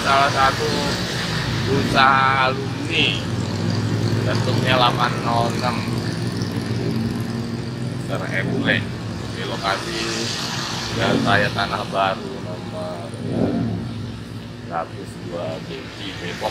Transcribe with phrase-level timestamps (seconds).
[0.00, 0.68] salah satu
[1.72, 3.06] usaha alumni.
[4.26, 5.62] Bentuknya 806
[7.94, 8.82] Mister Ebule
[9.38, 10.02] di lokasi
[10.98, 13.06] Jalan Raya Tanah Baru nomor
[14.66, 15.30] 102
[15.70, 16.50] Beki Depok.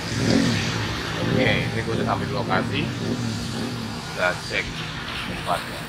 [1.15, 2.81] Oke, ini gue udah sampai di lokasi.
[4.15, 4.65] Kita cek
[5.27, 5.79] tempatnya.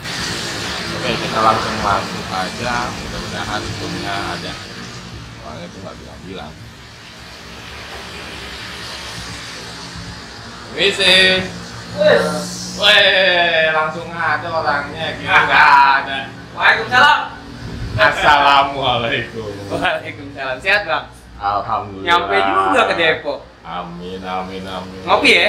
[0.96, 2.90] Oke, kita langsung masuk aja.
[2.90, 4.52] Mudah-mudahan punya ada.
[5.38, 6.54] Soalnya itu nggak bilang-bilang
[10.76, 11.40] Misi
[12.76, 15.68] Weh, langsung ada orangnya, kira nggak
[16.04, 16.18] ada.
[16.52, 17.20] Waalaikumsalam.
[17.96, 19.48] Assalamualaikum.
[19.72, 20.60] Waalaikumsalam.
[20.60, 21.08] Sehat bang?
[21.40, 22.04] Alhamdulillah.
[22.04, 23.40] Nyampe juga ke Depok.
[23.64, 25.00] Amin, amin, amin.
[25.08, 25.48] Ngopi ya?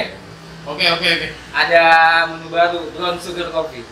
[0.64, 1.28] Oke, oke, oke.
[1.52, 1.84] Ada
[2.32, 3.84] menu baru, brown sugar coffee.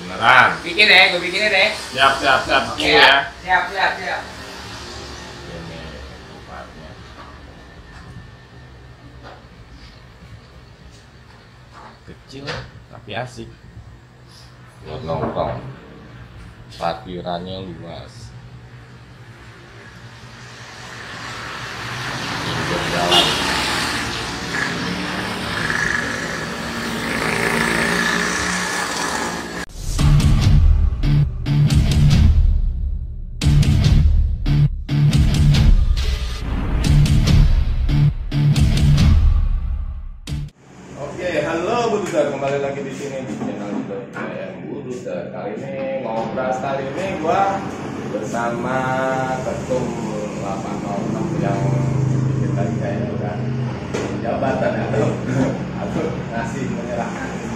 [0.00, 0.56] Beneran.
[0.64, 1.68] Bikin ya, gue bikinin ya.
[1.76, 2.62] Siap, siap, siap.
[2.72, 3.28] Oke ya.
[3.44, 4.20] Siap, siap, siap.
[12.32, 12.48] Kecil
[12.88, 13.44] tapi asik.
[14.88, 15.60] Buat nongkrong.
[16.80, 18.32] Parkirannya luas.
[22.88, 23.31] Jalan.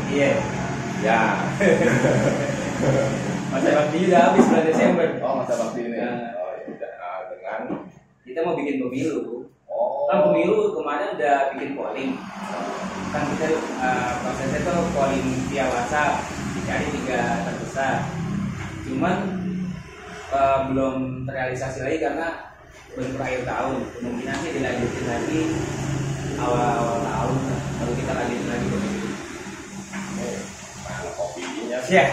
[0.07, 0.31] Iya.
[1.03, 1.21] Ya.
[3.53, 5.07] Masa bakti udah habis bulan Desember.
[5.21, 5.97] Oh masa bakti ini.
[5.97, 6.11] Ya.
[6.35, 7.61] Oh ya udah Ah, dengan
[8.21, 9.49] Kita mau bikin pemilu.
[9.67, 12.11] oh Kan pemilu kemarin udah bikin polling.
[13.09, 16.21] Kan kita eh, prosesnya tuh polling via WhatsApp.
[16.53, 17.95] Dicari tiga terbesar.
[18.85, 19.17] Cuman
[20.31, 22.29] eh, belum terrealisasi lagi karena
[22.93, 23.77] belum berakhir tahun.
[23.95, 25.41] Kemungkinan sih dilanjutin lagi
[26.37, 27.37] awal-awal tahun.
[27.79, 29.09] Baru kita lanjutin lagi pemilu.
[30.17, 30.39] eh,
[30.83, 31.76] mana kopinya sih?
[31.87, 32.09] Siap,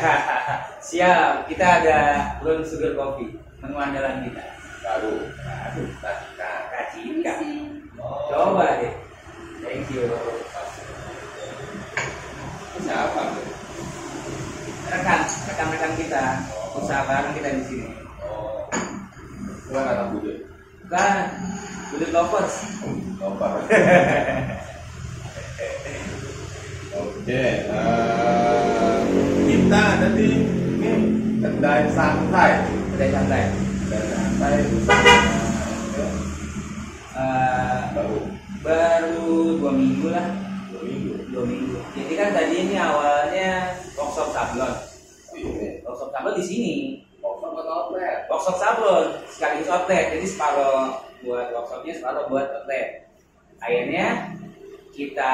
[0.93, 1.49] siap.
[1.49, 1.97] Kita ada
[2.39, 4.45] brown sugar coffee, menu andalan kita.
[4.85, 5.13] Baru.
[5.41, 5.73] Kan.
[6.69, 7.33] Kacika.
[7.97, 8.29] Oh.
[8.29, 8.93] Coba deh.
[9.65, 10.05] Thank you.
[12.83, 13.23] Siapa?
[14.93, 15.19] Rekan,
[15.49, 16.23] rekan-rekan kita,
[16.77, 17.89] usaha bareng kita di sini.
[18.21, 18.67] Oh,
[19.71, 20.37] bukan anak budut.
[20.85, 21.25] Bukan,
[21.93, 22.55] Budut lovers.
[23.21, 23.53] Lompat.
[26.93, 28.72] Oke, eh, kita
[29.73, 30.29] ada di
[30.79, 30.91] ini
[31.41, 32.51] kedai santai.
[32.93, 33.41] Kedai santai.
[33.89, 34.53] Kedai santai
[37.13, 38.17] Eh, baru
[38.65, 39.29] baru
[39.61, 40.33] dua minggu lah,
[40.73, 41.13] dua minggu.
[41.29, 41.77] dua minggu.
[41.93, 44.73] Jadi kan tadi ini awalnya workshop sablon.
[45.37, 46.75] Ini Workshop sablon di sini.
[47.21, 48.25] atau outlet?
[48.33, 50.17] Workshop sablon sekaligus outlet.
[50.17, 53.05] Jadi separuh buat workshopnya, separuh buat outlet.
[53.61, 54.33] Akhirnya
[54.89, 55.33] kita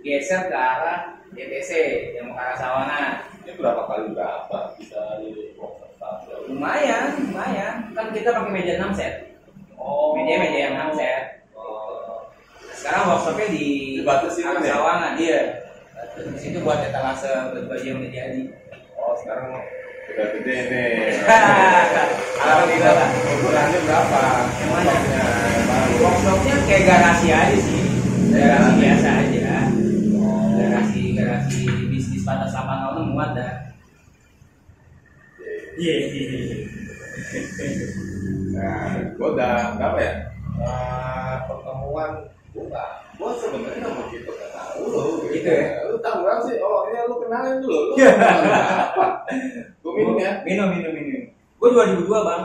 [0.00, 1.70] geser ke arah DTC
[2.16, 3.12] yang mau ke arah Sawangan.
[3.42, 5.56] Ini berapa kali berapa bisa di?
[6.50, 7.74] Lumayan, lumayan.
[7.94, 9.14] Kan kita pakai meja 6 set.
[9.78, 11.46] Oh, Meja meja yang 6 set.
[11.54, 12.26] Oh,
[12.74, 13.66] Sekarang workshopnya di
[14.02, 14.74] Dibatasin arah ya?
[14.76, 15.40] Sawangan, iya.
[16.18, 17.30] Di situ buat etalase
[17.70, 18.42] baju yang udah jadi.
[18.98, 20.90] oh sekarang udah gede nih.
[22.42, 23.08] Alhamdulillah lah.
[23.38, 24.22] Ukurannya berapa?
[24.58, 24.94] Yang mana?
[26.02, 27.80] Workshopnya kayak garasi aja sih.
[28.34, 29.10] Garasi biasa.
[31.32, 33.72] Garasi bisnis batas 8 muat dah.
[35.80, 35.94] Iya.
[38.52, 40.12] Nah, gue udah berapa ya?
[40.60, 45.02] Eh, pertemuan gue nggak, gue sebenarnya nggak mau gitu tahu lo.
[45.32, 45.88] Gitu ya?
[45.88, 46.60] Lu tahu berapa sih?
[46.60, 47.80] Oh, ini lu kenalin dulu.
[47.80, 48.12] Lu Iya.
[48.92, 49.24] apa?
[49.80, 50.44] Gue minum ya.
[50.44, 51.22] Minum minum minum.
[51.32, 52.44] Gue 2002 bang.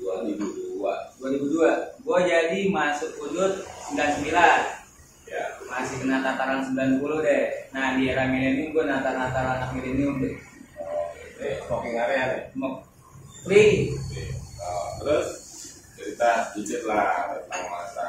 [0.00, 1.12] Dua ribu dua.
[1.20, 2.00] 2002.
[2.00, 3.60] Gue jadi masuk udut
[3.92, 4.85] 99.
[5.26, 5.42] Ya.
[5.66, 7.44] Masih kena tataran 90 deh.
[7.74, 10.38] Nah di era milenium gue natar-natar anak milenium deh.
[10.78, 11.10] Oh,
[11.42, 12.50] ini smoking area.
[12.54, 12.86] Mau
[13.42, 13.90] free.
[13.90, 14.24] Oke.
[14.62, 15.28] Oh, terus
[15.98, 18.08] cerita dikit lah tentang masa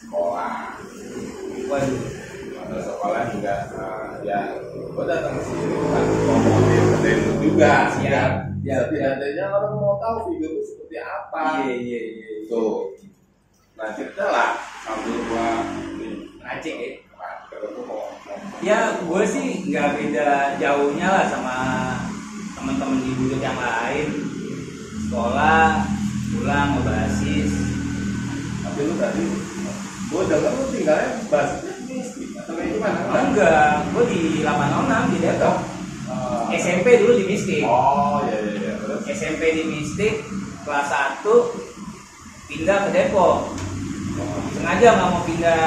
[0.00, 0.80] sekolah.
[1.68, 2.00] Waduh.
[2.56, 4.40] Masa sekolah juga eh, ya
[4.72, 7.72] gue datang ke sini bukan ngomongin lu juga.
[8.00, 8.32] Siap.
[8.66, 11.62] Ya, setidaknya orang mau tahu figur itu seperti apa.
[11.62, 12.28] Iya iya iya.
[12.50, 12.90] Tuh.
[13.78, 15.48] Nah, cerita lah sambil gua
[16.46, 16.80] Acik eh?
[16.80, 16.90] ya?
[18.62, 20.30] Ya gue sih nggak beda
[20.62, 21.56] jauhnya lah sama
[22.54, 24.08] teman-teman di budut yang lain.
[25.06, 25.86] Sekolah
[26.34, 27.76] pulang ngebasis
[28.76, 29.24] tapi lu tadi
[30.06, 31.96] gue dagang lu tinggalnya basisnya di
[32.36, 32.98] atau kayak gimana?
[33.08, 35.56] Oh, enggak, gue di 806 di Depok.
[36.12, 37.62] oh, SMP dulu di Mistik.
[37.64, 38.72] Oh iya iya, iya.
[38.76, 39.00] terus?
[39.08, 40.14] SMP di Mistik
[40.68, 40.92] kelas
[41.24, 41.24] 1
[42.52, 43.56] pindah ke Depok
[44.56, 45.62] sengaja nggak mau pindah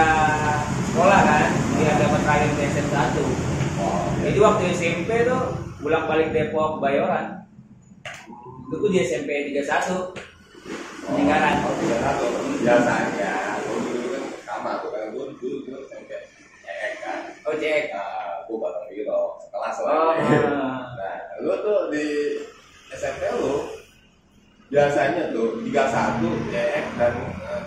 [0.89, 3.21] sekolah kan biar dapat rayap di SMP 1
[3.79, 5.43] oh jadi waktu SMP tuh
[5.79, 7.47] bolak balik Depok Bayoran
[8.69, 10.29] itu gue di SMP 31
[11.09, 11.65] Peninggalan.
[11.65, 12.25] Oh, tiga satu.
[12.61, 13.33] Biasanya,
[13.65, 16.11] gue dulu kan sama tuh kan gue dulu dulu SMP
[16.69, 17.19] EEK kan.
[17.49, 19.93] oh cek Nah, gue batang biro sekelas lah.
[19.97, 20.13] oh
[21.01, 22.05] Nah, lu tuh di
[22.93, 23.73] SMP lu
[24.69, 25.73] biasanya tuh 31
[26.53, 27.13] EEK dan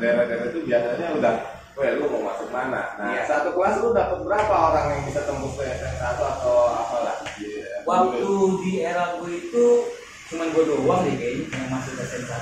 [0.03, 1.35] daerah-daerah itu biasanya udah
[1.73, 3.01] Weh, lu mau masuk mana?
[3.01, 3.25] Nah, yeah.
[3.25, 7.25] satu kelas lu dapat berapa orang yang bisa tembus ke SM1 atau apalah?
[7.41, 7.81] Yeah.
[7.89, 8.61] Waktu Bulu.
[8.61, 9.89] di era gue itu
[10.29, 12.33] cuma gue doang deh kayaknya yang masuk ke SMK.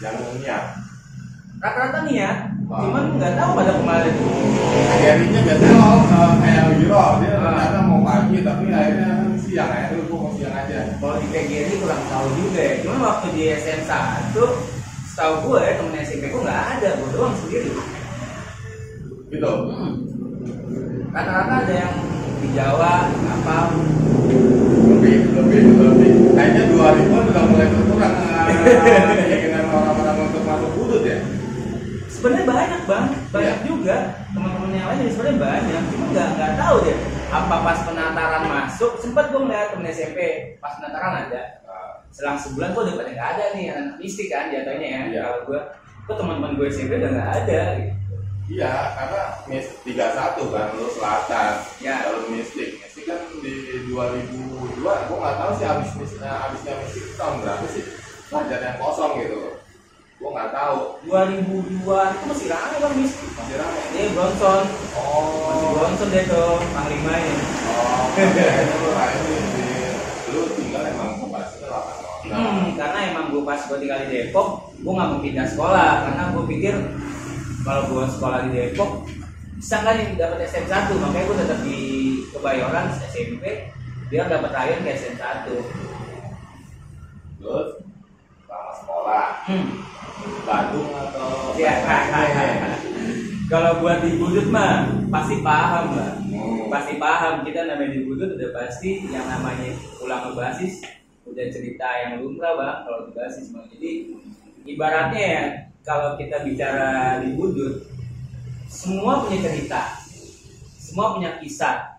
[0.00, 0.56] Yang umumnya?
[1.60, 2.32] Rata-rata nih ya,
[2.64, 2.80] wow.
[2.80, 4.14] cuman nggak tahu pada kemarin.
[4.88, 10.16] Akhirnya biasanya lo uh, kayak Wiro, dia rata-rata mau pagi tapi akhirnya siang akhirnya lu
[10.16, 10.78] mau siang aja.
[10.96, 12.74] Kalau di KGRI kurang tahu juga ya.
[12.80, 13.92] Cuman waktu di SMK
[14.32, 14.44] itu
[15.16, 17.72] Tahu gue temen SMP gue nggak ada, gue doang sendiri.
[19.32, 19.48] Gitu.
[19.48, 19.92] Hmm.
[21.08, 21.94] Rata-rata ada yang
[22.44, 23.56] di Jawa, apa?
[24.92, 26.10] Lebih, lebih, lebih.
[26.36, 28.14] Kayaknya dua ribu udah mulai berkurang.
[28.68, 31.18] Eh, keinginan orang-orang untuk masuk kudut ya.
[32.12, 33.64] Sebenarnya banyak bang, banyak ya.
[33.64, 33.96] juga
[34.36, 39.34] teman-teman yang lain sebenarnya banyak, cuma nggak nggak tahu deh apa pas penataran masuk sempat
[39.34, 40.18] gue melihat temen SMP
[40.62, 41.42] pas penataran ada
[42.16, 45.20] selang sebulan kok udah pada nggak ada nih anak mistik kan jatuhnya ya Iya.
[45.22, 45.60] kalau gue
[46.02, 47.92] kok teman-teman gue SMP udah nggak ada gitu.
[48.46, 50.14] Iya, karena mis 31
[50.46, 51.52] kan lu selatan.
[51.82, 51.98] Ya.
[52.00, 53.52] Kalau mistik, mistik kan di
[53.90, 57.82] 2002, gua nggak tahu sih habis mis, eh, habisnya mistik tahun berapa sih?
[58.30, 59.58] Pelajaran yang kosong gitu.
[60.16, 60.78] Gua nggak tahu.
[61.10, 63.80] 2002 itu masih rame bang mistik Masih rame.
[63.90, 65.74] dia Bronson masih Oh.
[65.74, 67.34] Bronson deh tuh panglima ini
[67.66, 68.78] Oh, kayaknya
[70.30, 71.25] lu tinggal emang kapasitasnya 8 orang.
[72.26, 75.90] Hmm, karena emang gue pas gue tinggal di Depok, gue nggak mau pindah sekolah.
[76.08, 76.74] Karena gue pikir
[77.62, 79.06] kalau gue sekolah di Depok
[79.56, 81.80] bisa nggak nih dapat SM 1 makanya gue tetap di
[82.28, 83.72] Kebayoran SMP
[84.12, 85.48] biar dapat rayon ke SM 1
[87.40, 87.68] Terus
[88.44, 89.66] selama sekolah hmm.
[90.44, 91.72] Bandung atau ya
[93.48, 96.68] kalau buat di Budut mah pasti paham lah Hmm.
[96.68, 97.46] pasti paham.
[97.46, 100.82] Kita namanya di Budut udah pasti yang namanya pulang ke basis
[101.26, 103.90] udah cerita yang lumrah bang kalau di basis bang jadi
[104.66, 105.44] ibaratnya ya
[105.82, 107.86] kalau kita bicara di Budut
[108.70, 109.98] semua punya cerita
[110.78, 111.98] semua punya kisah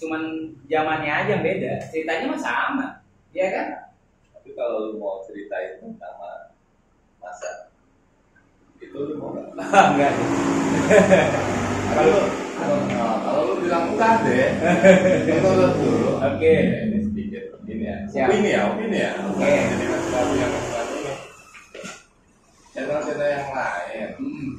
[0.00, 2.86] cuman zamannya aja yang beda ceritanya mah sama
[3.32, 3.66] ya kan
[4.36, 6.16] Tapi kalau lu mau ceritain tentang
[7.20, 7.68] masa
[8.80, 9.52] itu lu mau nggak?
[9.92, 10.12] enggak
[11.90, 12.18] Kalau
[13.24, 14.48] kalau lu bilang enggak deh,
[15.36, 16.12] itu dulu.
[16.22, 16.54] Oke.
[16.86, 16.98] Ini
[17.90, 17.98] ya.
[18.06, 18.26] Siap.
[18.26, 19.10] Opini ya, opini ya.
[19.26, 19.50] Oke.
[19.50, 21.12] Jadi sesuatu yang sesuatu ini.
[22.70, 24.50] Channel-channel yang lain Hmm.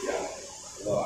[0.00, 0.22] yang
[0.80, 0.96] lo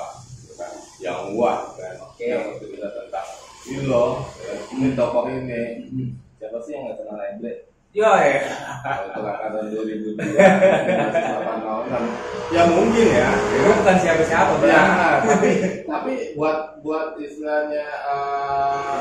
[0.46, 2.24] bukan yang wah kan Oke.
[2.30, 3.26] yang cerita tentang
[3.64, 6.08] ini lo ya, ini tokoh ini Hmm.
[6.36, 7.54] siapa sih yang nggak kenal Emble
[7.90, 8.42] Yo ya.
[8.82, 12.04] kalau itu angkatan 2002 masih 8 tahunan
[12.50, 14.82] ya mungkin ya Gue bukan siapa-siapa, ya
[15.22, 15.50] tapi
[15.86, 18.98] tapi buat buat istilahnya eh,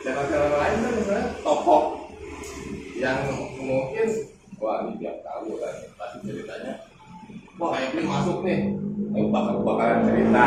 [0.00, 1.99] channel-channel lain kan misalnya tokoh
[3.00, 3.24] yang
[3.56, 4.06] mungkin
[4.60, 6.84] wah ini tiap tahu kan pasti ceritanya.
[7.56, 8.76] Wah Emble masuk nih.
[9.10, 10.44] Eh, bakal bakalan cerita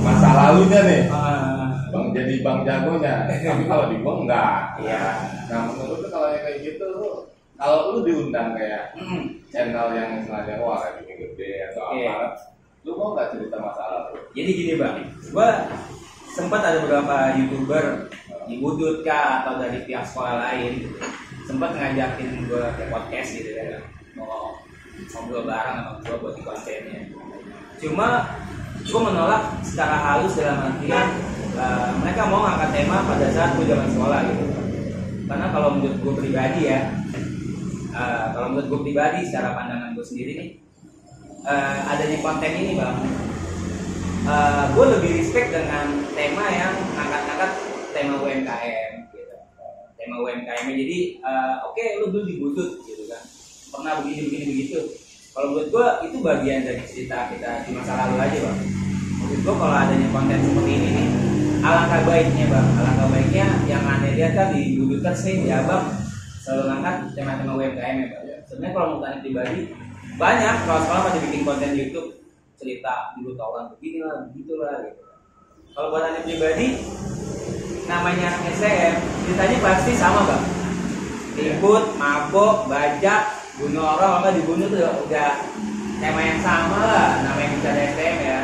[0.00, 1.02] masa lalunya nih.
[1.10, 3.14] Ah, bang jadi bang jagonya.
[3.26, 4.54] Tapi kalau di gua enggak.
[4.80, 5.02] Iya.
[5.50, 7.06] nah menurut lu kalau yang kayak gitu lu
[7.58, 8.94] kalau lu diundang kayak
[9.50, 12.38] channel yang misalnya wah lagi gede atau apa
[12.86, 14.22] lu mau nggak cerita masa lalu?
[14.38, 14.96] Jadi gini bang,
[15.34, 15.66] gua
[16.30, 18.06] sempat ada beberapa youtuber
[18.46, 20.98] di Budut kah atau dari pihak sekolah lain gitu.
[21.46, 23.78] Sempat ngajakin gua ke podcast gitu ya.
[24.18, 24.58] Mau
[25.14, 27.00] ngobrol bareng sama gua buat kontennya.
[27.78, 28.08] Cuma
[28.90, 31.08] gua menolak secara halus dalam artian
[31.54, 34.44] eh, mereka mau ngangkat tema pada saat gua zaman sekolah gitu.
[35.26, 36.80] Karena kalau menurut gua pribadi ya
[37.94, 40.50] eh, kalau menurut gua pribadi secara pandangan gua sendiri nih
[41.46, 42.98] eh, adanya konten ini bang
[44.74, 47.50] gue lebih respect dengan tema yang ngangkat-ngangkat
[47.94, 48.95] tema UMKM.
[50.06, 53.26] Tema UMKM jadi eh, oke lu dulu dibutut gitu kan.
[53.74, 54.78] Pernah begini begini begitu.
[55.34, 58.58] Kalau buat gue itu bagian dari cerita kita di masa lalu aja bang.
[59.18, 61.08] Maksud gue kalau adanya konten seperti ini nih
[61.66, 62.66] alangkah baiknya bang.
[62.78, 65.90] Alangkah baiknya yang aneh lihat kan di Buduters nih di abang
[66.46, 68.24] selalu ngangkat tema-tema UMKM ya bang.
[68.46, 69.58] Sebenarnya kalau menurut aneh pribadi
[70.16, 72.08] banyak kalau sekolah pada bikin konten YouTube
[72.56, 75.02] cerita dulu tawuran begini lah begitu lah gitu.
[75.74, 76.66] Kalau buat anda pribadi
[77.86, 78.54] namanya anak
[79.22, 80.44] ceritanya pasti sama bang
[81.38, 85.32] ribut mabok bajak bunuh orang apa dibunuh tuh udah
[85.96, 88.40] tema yang sama lah namanya bicara STM ya.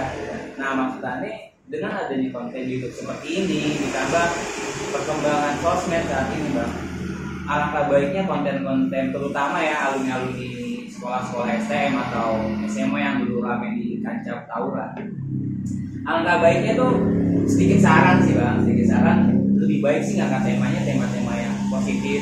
[0.57, 4.27] Nah maksudnya dengan adanya konten YouTube seperti ini ditambah
[4.93, 6.73] perkembangan sosmed saat ini bang
[7.49, 12.29] alangkah baiknya konten-konten terutama ya alumni-alumni sekolah-sekolah STM atau
[12.71, 14.93] SMA yang dulu rame di kancah tawuran
[16.03, 16.93] alangkah baiknya tuh
[17.47, 19.19] sedikit saran sih bang sedikit saran
[19.55, 22.21] lebih baik sih ngangkat temanya tema-tema yang positif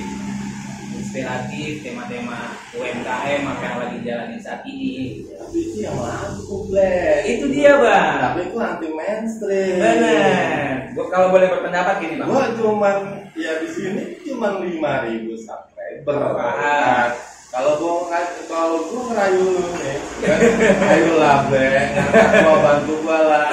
[0.92, 7.24] inspiratif tema-tema UMKM apa yang lagi jalanin saat ini Tapi itu yang aku Black.
[7.26, 9.74] itu dia bang Tapi itu anti mainstream.
[9.80, 12.96] bener gua kalau boleh berpendapat gini bang Gua cuman
[13.34, 16.36] ya di sini cuman lima ribu subscriber.
[16.36, 17.10] Ah.
[17.50, 18.14] Kalau gua
[18.46, 20.38] kalau gua ngerayu lu nih, kan,
[20.86, 23.46] ayo lah ngangkat gua bantu gua lah,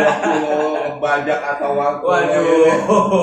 [0.00, 0.32] waktu
[0.88, 2.04] ngebajak atau waktu.
[2.08, 2.72] Waduh.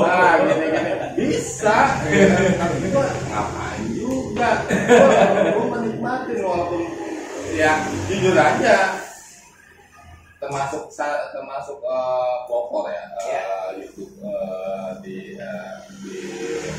[0.06, 0.92] nah gini gini.
[1.18, 2.38] Bisa, ya.
[2.54, 3.02] tapi gua
[3.34, 4.50] ngapain juga,
[5.58, 6.82] gua, menikmatin walaupun
[7.58, 7.74] ya
[8.06, 8.78] jujur aja.
[10.38, 11.82] Termasuk sa- termasuk
[12.46, 13.42] Bogor ya Ya.
[13.74, 15.74] YouTube eh, di eh,
[16.06, 16.18] di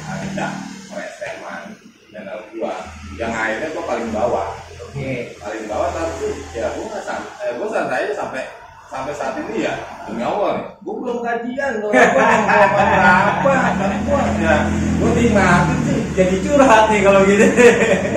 [0.07, 0.55] ada
[0.87, 1.75] Preseman
[2.15, 2.77] channel gua
[3.17, 4.47] yang akhirnya gua paling bawah
[4.85, 8.43] oke paling bawah tapi ya gua nggak sam eh, gua santai aja sampai
[8.87, 9.75] sampai saat ini ya
[10.07, 14.55] demi Allah nih gua belum gua nggak mau apa tapi gua ya
[15.01, 17.45] gua nikmatin sih jadi curhat nih kalau gitu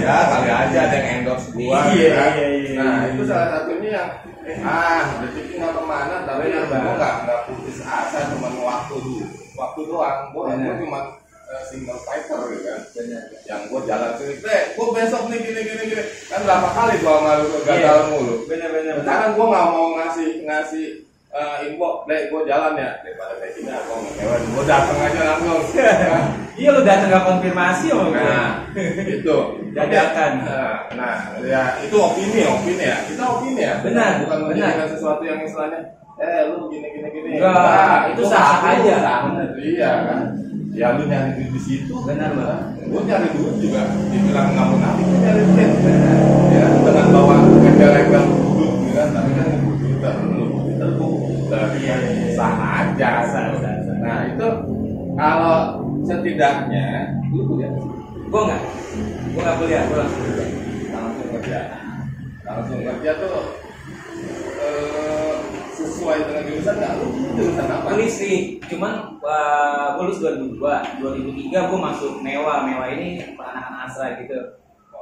[0.03, 2.29] ya kali aja ada yang endorse gua Iya, kan.
[2.38, 3.12] iya, iya, nah iya.
[3.15, 4.10] itu salah satunya yang
[4.46, 6.84] eh, ah rezeki nggak ke mana tapi gua Bang.
[6.96, 9.25] nggak nggak putus asa cuma waktu dulu
[9.58, 10.56] waktu doang Benar.
[10.60, 11.00] gua cuma
[11.50, 15.62] eh, single fighter gitu kan bener yang gua jalan sini eh gua besok nih gini
[15.62, 18.10] gini gini kan berapa kali gua malu gagal Iya.
[18.10, 20.86] mulu bener bener sekarang gua nggak mau ngasih ngasih
[21.29, 25.62] eh, info deh gua jalan ya daripada kayak gini aku ngekewan gua datang aja langsung
[26.60, 28.51] iya lu datang nggak konfirmasi om Nah,
[29.08, 29.38] itu
[29.70, 30.32] Dadakan.
[30.44, 32.98] Nah, nah, ya itu opini, opini ya.
[33.06, 33.77] Kita opini ya.
[33.86, 34.89] Benar, bukan benar.
[34.89, 37.29] sesuatu yang istilahnya eh lu gini gini gini.
[37.38, 38.98] Enggak, Nah, itu sah aja.
[39.56, 40.20] Iya kan.
[40.69, 41.93] Ya lu nyari duit di situ.
[42.05, 42.77] Benar, Bang.
[42.88, 43.81] Gue nyari duit juga.
[44.09, 45.71] Dibilang nggak munafik, gua nyari duit.
[46.49, 49.07] Ya, dengan bawa embel-embel duduk, gitu kan.
[49.13, 50.45] Tapi kan duduk terlalu
[50.77, 51.09] terlalu
[51.49, 52.35] dari Iya, iya, iya.
[52.38, 53.11] sah aja.
[53.25, 53.95] Sah, sah, sah.
[53.99, 54.47] Nah itu
[55.17, 55.59] kalau
[56.07, 56.88] setidaknya
[57.29, 57.71] lu kuliah
[58.29, 58.61] gua nggak
[59.35, 60.45] gua nggak kuliah gua langsung kerja
[60.89, 61.59] langsung kerja
[62.47, 63.38] langsung kerja tuh
[66.00, 67.89] sesuai dengan jurusan lu jurusan apa?
[68.00, 72.63] Listrik cuman uh, gua lulus 2002 2003 gua masuk mewah.
[72.63, 74.56] Mewah ini peranakan asra gitu.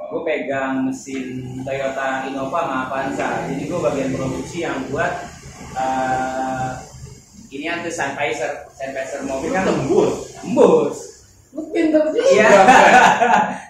[0.08, 3.44] Gue pegang mesin Toyota Innova sama Avanza.
[3.44, 5.12] Jadi gue bagian produksi yang buat
[5.76, 6.80] uh,
[7.52, 9.68] ini tuh Sennheiser Sennheiser mobil kan.
[9.68, 10.32] Tembus?
[10.40, 11.17] Tembus
[11.56, 12.50] lu pinter juga iya.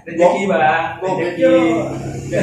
[0.08, 1.56] rezeki bang rezeki.
[2.28, 2.42] ya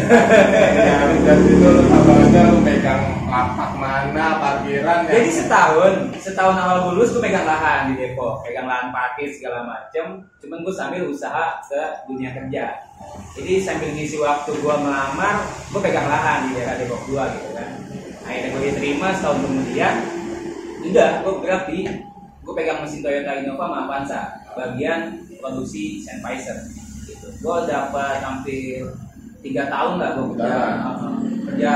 [1.24, 5.10] dan itu lu tambah aja lu megang lapak mana parkiran ya.
[5.18, 8.46] Jadi setahun setahun awal lulus gue pegang lahan di Depok.
[8.46, 10.22] Pegang lahan parkir segala macem.
[10.38, 12.78] Cuman gue sambil usaha ke dunia kerja.
[13.34, 17.70] Jadi sambil ngisi waktu gue melamar gue pegang lahan di daerah Depok 2 gitu kan.
[18.24, 19.94] Akhirnya gue diterima setahun kemudian
[20.84, 21.78] udah gue bergerak di
[22.44, 24.20] gue pegang mesin Toyota Innova sama Avanza
[24.54, 25.00] bagian
[25.36, 26.70] produksi Sennheiser
[27.04, 28.86] gitu gue dapat hampir
[29.40, 31.12] tiga tahun lah gue kerja Udah.
[31.44, 31.72] kerja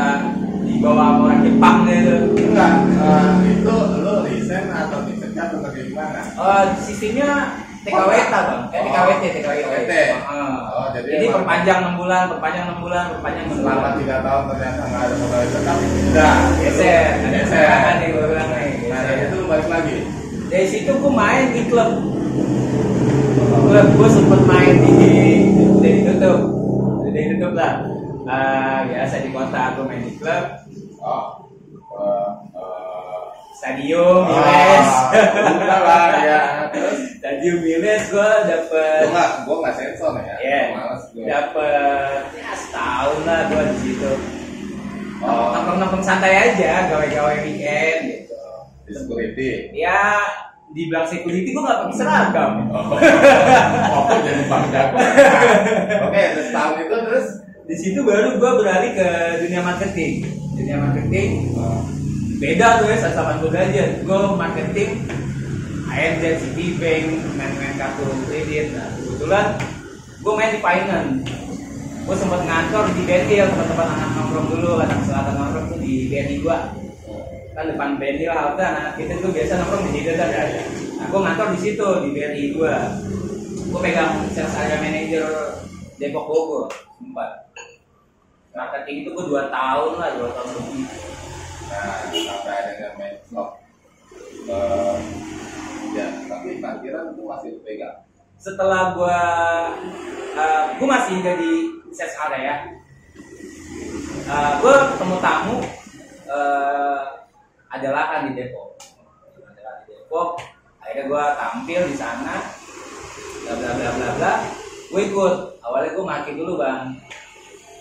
[0.60, 6.20] di bawah orang Jepang gitu enggak eh, itu lu resign atau dipecat atau dari mana
[6.24, 7.30] Eh, sistemnya
[7.78, 9.64] TKWT bang, eh TKWT, TKWT.
[9.64, 9.92] TKWT.
[10.10, 10.54] Heeh.
[10.68, 13.92] Oh, jadi jadi perpanjang 6 bulan, perpanjang 6 bulan, perpanjang 6 selama bulan.
[13.96, 19.04] tiga tahun ternyata nggak ada pegawai tetap udah Geser, ada geser nah geser.
[19.06, 19.96] dari itu balik lagi
[20.48, 21.90] Dari situ gue main di klub.
[23.68, 24.96] Klub gue sempet main di
[25.68, 26.40] udah ditutup,
[27.04, 27.74] udah ditutup lah.
[28.28, 30.44] Eh, biasa di kota gue main di klub,
[31.00, 31.24] oh
[31.98, 33.20] eh, eh,
[33.56, 34.88] stadium, Miles.
[34.88, 36.40] Ah, udah lah ya.
[37.18, 40.36] Stadium Miles gue dapet gua nggak gua nggak sensor ya.
[40.38, 40.62] Iya.
[40.76, 41.24] males gua.
[41.26, 44.12] Dapet ya setahun lah gua di situ.
[45.18, 45.50] Oh.
[45.50, 48.38] nongkrong nongkrong santai aja gawe-gawe weekend gitu.
[48.86, 49.50] Di security?
[49.74, 50.22] Ya
[50.72, 52.52] dibilang security gua nggak pakai seragam.
[52.68, 52.84] Oh.
[54.08, 54.96] Kok jadi bang jago.
[56.08, 57.26] Oke terus tahun itu terus
[57.68, 59.08] di situ baru gua beralih ke
[59.44, 60.12] dunia marketing.
[60.58, 61.82] Dunia marketing oh,
[62.38, 64.90] beda tuh ya 180 derajat gua marketing
[65.88, 68.76] ANZ Citibank main-main kartu kredit.
[68.76, 69.46] Nah kebetulan
[70.20, 71.16] gua main di finance.
[72.08, 76.40] Gue sempet ngantor di Bentil tempat-tempat anak nongkrong dulu anak selatan nongkrong tuh di BNI
[76.40, 76.72] gua
[77.58, 81.48] kan depan Bentil halte anak kita tuh biasa nongkrong di situ kan nah gue ngantor
[81.54, 82.74] di situ di BNI gua.
[83.68, 85.26] Gue pegang sales area manager
[85.98, 87.50] Depok Bogor sempat
[88.54, 90.86] marketing itu gue dua tahun lah dua tahun lebih.
[91.68, 93.50] Nah, sampai ada yang main slot.
[94.48, 94.96] Eh,
[95.92, 98.06] ya, tapi parkiran itu masih pegang.
[98.38, 99.18] setelah gua
[100.38, 101.50] uh, gua masih jadi
[101.90, 102.54] sales area.
[104.30, 105.56] Uh, gua ketemu tamu
[106.30, 107.02] uh,
[107.68, 108.76] ada lahan di Depok.
[109.44, 110.30] Ada lahan di Depok.
[110.80, 112.36] Akhirnya gua tampil di sana.
[113.44, 114.32] Bla bla bla bla bla.
[114.88, 115.34] Gue ikut.
[115.60, 116.96] Awalnya gue parkir dulu bang.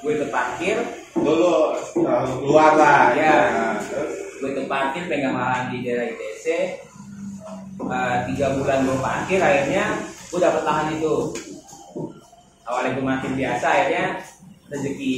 [0.04, 0.78] Gue ikut parkir.
[1.16, 1.72] Dulu
[2.04, 3.16] eh, keluar lah.
[3.16, 3.38] Iya.
[3.56, 3.76] Nah,
[4.44, 6.46] gue ikut parkir pegang lahan di daerah ITC
[7.78, 11.32] Eh, tiga bulan gue parkir akhirnya gue dapet lahan itu.
[12.68, 14.06] Awalnya gue makin biasa akhirnya
[14.68, 15.16] rezeki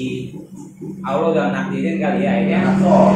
[1.02, 3.10] Allah udah nakdirin kali ya akhirnya Oh,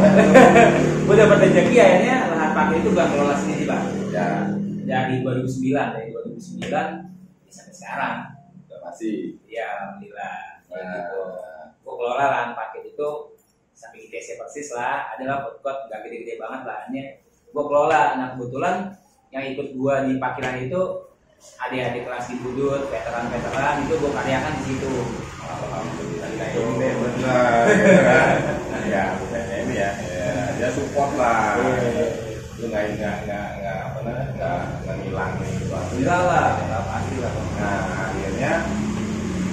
[1.06, 4.26] gue dapet rezeki akhirnya lahan parkir itu gue kelola sendiri bang ya,
[4.84, 7.14] dari 2009 dari 2009
[7.54, 8.16] sampai sekarang.
[8.66, 9.38] Udah masih.
[9.46, 10.38] ya alhamdulillah.
[10.74, 11.22] Nah, gitu.
[11.86, 13.10] Gue kelola lahan parkir itu
[13.78, 15.14] sampai ITC persis lah.
[15.14, 17.06] Adalah pot nggak gede-gede banget lahannya.
[17.54, 18.02] Gue kelola.
[18.18, 18.76] Nah kebetulan
[19.30, 20.82] yang ikut gue di parkiran itu
[21.60, 24.94] adik-adik kelas di Budut veteran-veteran itu gue karyakan di situ
[25.44, 26.30] Alhamdulillah.
[26.54, 27.64] Ini benar.
[27.72, 28.30] ya kan?
[28.84, 29.92] Ya, bukannya ini ya.
[30.00, 31.60] Ya, dia support lah.
[32.60, 35.66] Lu nggak nggak nggak nggak apa namanya nggak nggak ngilangin itu.
[35.68, 38.54] Alhamdulillah lah nggak pasti lah Nah, akhirnya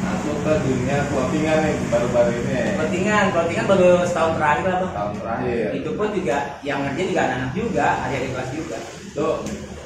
[0.01, 2.61] masuk ke dunia clothingan nih baru-baru ini.
[2.79, 4.93] Pentingan, pentingan baru setahun terakhir lah bang.
[4.97, 5.69] Tahun terakhir.
[5.77, 8.79] Itu pun juga yang ngerjain juga anak-anak juga, adik-adik kelas juga.
[9.17, 9.29] Lu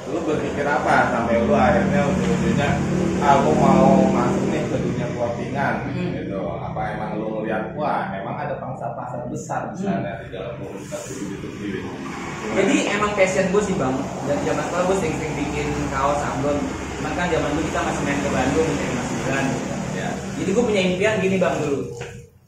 [0.05, 2.69] lu berpikir apa sampai lu akhirnya ujung-ujungnya
[3.19, 6.11] ah gua mau masuk nih ke dunia clothingan Hmm.
[6.13, 10.53] gitu apa emang lu ngeliat wah emang ada pangsa pasar besar di sana di dalam
[10.59, 11.81] komunitas itu sendiri
[12.45, 13.97] Jadi emang passion gue sih bang.
[14.29, 16.61] Dan zaman sekolah gue sering-sering bikin kaos sablon.
[16.93, 19.45] Cuman kan zaman dulu kita masih main ke Bandung, main ke Masukan.
[19.97, 21.89] ya Jadi gue punya impian gini bang dulu.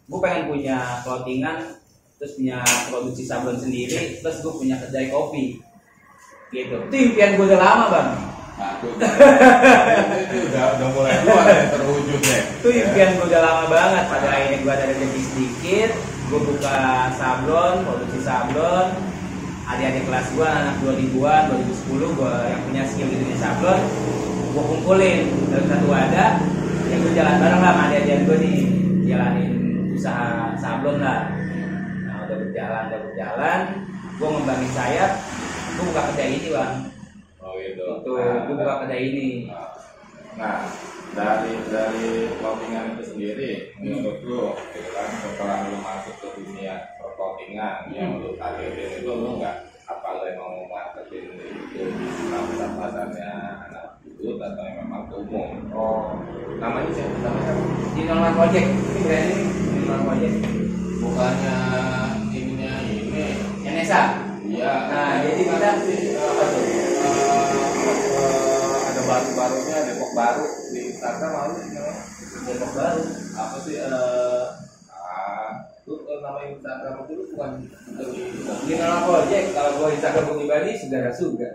[0.05, 1.57] Gue pengen punya clothingan,
[2.21, 2.61] terus punya
[2.93, 5.65] produksi sablon sendiri, terus gue punya kedai kopi.
[6.47, 6.77] Gitu.
[6.79, 8.09] Itu impian gue udah lama bang.
[8.57, 8.73] nah,
[10.17, 14.03] itu, udah udah mulai keluar ya terwujud ya Itu impian gue udah lama banget.
[14.07, 15.91] Pada akhirnya gue ada rezeki sedikit,
[16.31, 16.79] gue buka
[17.19, 18.87] sablon, produksi sablon.
[19.67, 23.79] Adik-adik kelas gue anak 2000-an, 2010 gue yang punya skill di dunia sablon,
[24.55, 26.31] gue kumpulin dalam satu wadah.
[26.87, 28.59] Yang gue jalan bareng lah sama adik-adik gue nih,
[29.11, 29.51] jalanin
[29.91, 31.27] usaha sablon lah.
[32.07, 33.59] Nah udah berjalan, udah berjalan,
[34.15, 35.11] gue ngembangin sayap,
[35.77, 36.73] gue buka kedai ini bang.
[37.37, 39.27] oh gitu Itu gue buka kedai ini.
[40.33, 40.65] nah
[41.13, 47.89] dari dari clothingan itu sendiri menurut lu gitu kan setelah lu masuk ke dunia perclothingan
[47.89, 49.55] yang lu targetin itu lu nggak
[49.87, 53.29] apa lu emang mau marketin itu bisa pasar pasarnya
[53.65, 56.21] anak itu atau yang memang umum Oh,
[56.57, 57.53] namanya siapa namanya
[57.93, 60.35] di normal project ini brand ini di normal project.
[60.97, 61.57] bukannya
[62.29, 63.25] ininya ini
[63.65, 64.26] NSA.
[64.57, 65.69] Iya Nah, jadi kita
[66.17, 66.65] apa tuh
[67.87, 72.03] Eh, eh, ada baru-barunya Depok baru di Instagram apa namanya?
[72.43, 73.01] Depok baru.
[73.37, 74.45] apa sih eh
[74.91, 75.51] ah
[75.85, 78.19] itu eh, nama Instagram itu bukan bukan di
[78.65, 81.51] Di normal project kalau gua Instagram pribadi saudara suga.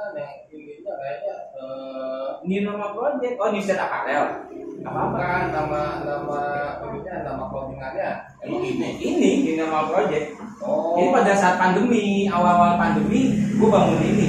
[0.00, 3.36] Oh bukan yang ininya kayaknya eh Ini normal project.
[3.36, 4.48] Oh, New Set Apparel.
[4.80, 5.04] Apa apa?
[5.12, 6.40] bukan nama nama
[6.80, 8.10] ininya nama clothingannya
[8.40, 10.40] emang ini Ini di normal project.
[10.64, 14.28] oh Jadi pada saat pandemi, awal-awal pandemi, gua bangun ini.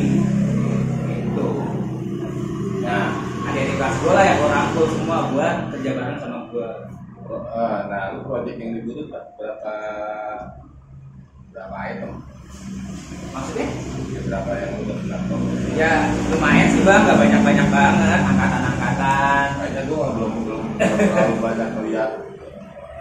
[1.07, 1.47] Gitu.
[2.83, 3.07] Nah,
[3.47, 6.69] ada di kelas gua lah yang gua rangkul semua buat kerja bareng sama gua.
[7.31, 9.75] Oh, eh, nah lu project yang dibutuh berapa
[11.55, 12.11] berapa item
[13.31, 13.67] Maksudnya?
[14.11, 14.97] ya, berapa yang udah
[15.71, 15.93] Ya
[16.27, 19.45] lumayan sih bang, nggak banyak-banyak banget angkatan-angkatan.
[19.55, 22.09] kayaknya gua belum belum belum terlalu banyak melihat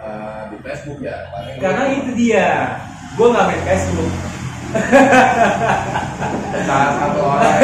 [0.01, 2.47] eh, di Facebook ya paling Karena itu dia,
[3.11, 4.11] gue nggak main Facebook.
[6.63, 7.59] salah satu orang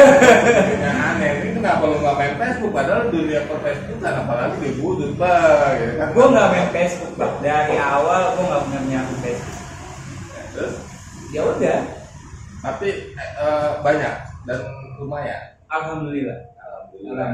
[0.76, 4.70] yang aneh ini kenapa lu nggak main Facebook padahal dunia per Facebook kan apalagi di
[4.76, 7.32] budut bah gitu kan Gue nggak main Facebook bang.
[7.40, 9.56] Dari awal gue nggak punya Facebook.
[10.36, 10.74] Ya, terus
[11.28, 11.78] Ya udah,
[12.64, 14.14] tapi eh, banyak
[14.48, 14.58] dan
[14.96, 16.40] lumayan alhamdulillah.
[16.56, 17.28] Alhamdulillah.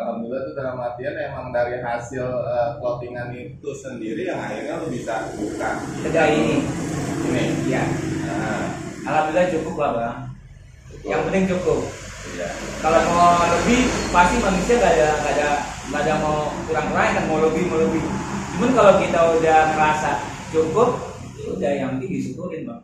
[0.00, 5.28] Alhamdulillah itu dalam artian emang dari hasil eh, clothingan itu sendiri yang akhirnya lu bisa
[5.36, 5.70] buka
[6.02, 6.56] Kedai ini,
[7.28, 7.44] ini.
[7.68, 7.84] ya.
[8.24, 8.64] Nah,
[9.04, 10.18] Alhamdulillah cukup lah bang.
[11.04, 11.78] Yang penting cukup.
[12.32, 12.48] iya.
[12.80, 15.48] Kalau mau lebih, pasti manusia nggak ada nggak ada
[15.92, 18.00] nggak ada mau kurang kurang kan mau lebih mau lebih.
[18.56, 20.10] cuman kalau kita udah ngerasa
[20.54, 20.90] cukup
[21.34, 22.80] ya udah yang penting disyukurin bang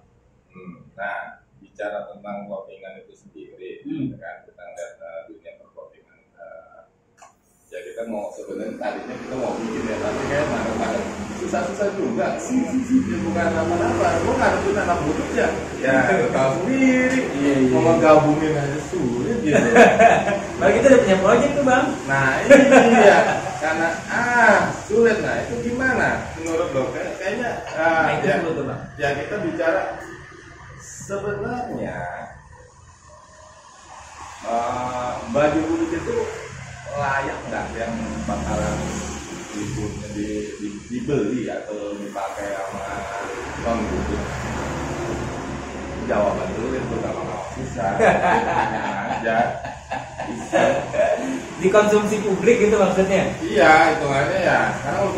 [1.00, 4.20] Nah, bicara tentang clothingan itu sendiri, Hmm.
[4.20, 6.18] kan kita ngeliat uh, dunia perclothingan.
[6.36, 6.84] Uh,
[7.72, 11.06] ya kita mau sebenarnya tadinya kita mau bikin ya, tapi kayak kadang-kadang
[11.40, 12.36] susah-susah juga.
[12.36, 14.08] sih ya, bukan apa-apa.
[14.20, 15.48] Gue ngadepin anak butuh ya,
[15.80, 15.96] ya
[16.28, 17.20] tahu sendiri.
[17.40, 17.78] Iya, iya.
[17.80, 19.56] Mau gabungin aja sulit gitu.
[20.60, 23.18] kalau kita udah punya project tuh bang Nah iya,
[23.56, 25.16] karena ah sulit.
[25.24, 26.82] Nah itu gimana menurut lo?
[26.92, 29.82] Kayak- Kayaknya ah, nah itu ya, tuh bang ya kita bicara
[31.00, 31.96] sebenarnya
[34.44, 36.18] eh, baju bulut itu
[36.90, 38.76] layak nggak yang bakalan
[39.54, 42.84] dibu- di, di, dibeli atau dipakai sama
[43.64, 44.22] non bulut?
[46.08, 48.82] Jawaban dulu itu gak mau susah, Tanya
[49.14, 49.38] aja.
[50.26, 50.62] Bisa.
[51.62, 54.58] dikonsumsi publik gitu maksudnya Iya, hitungannya ya.
[54.74, 55.12] Sekarang lu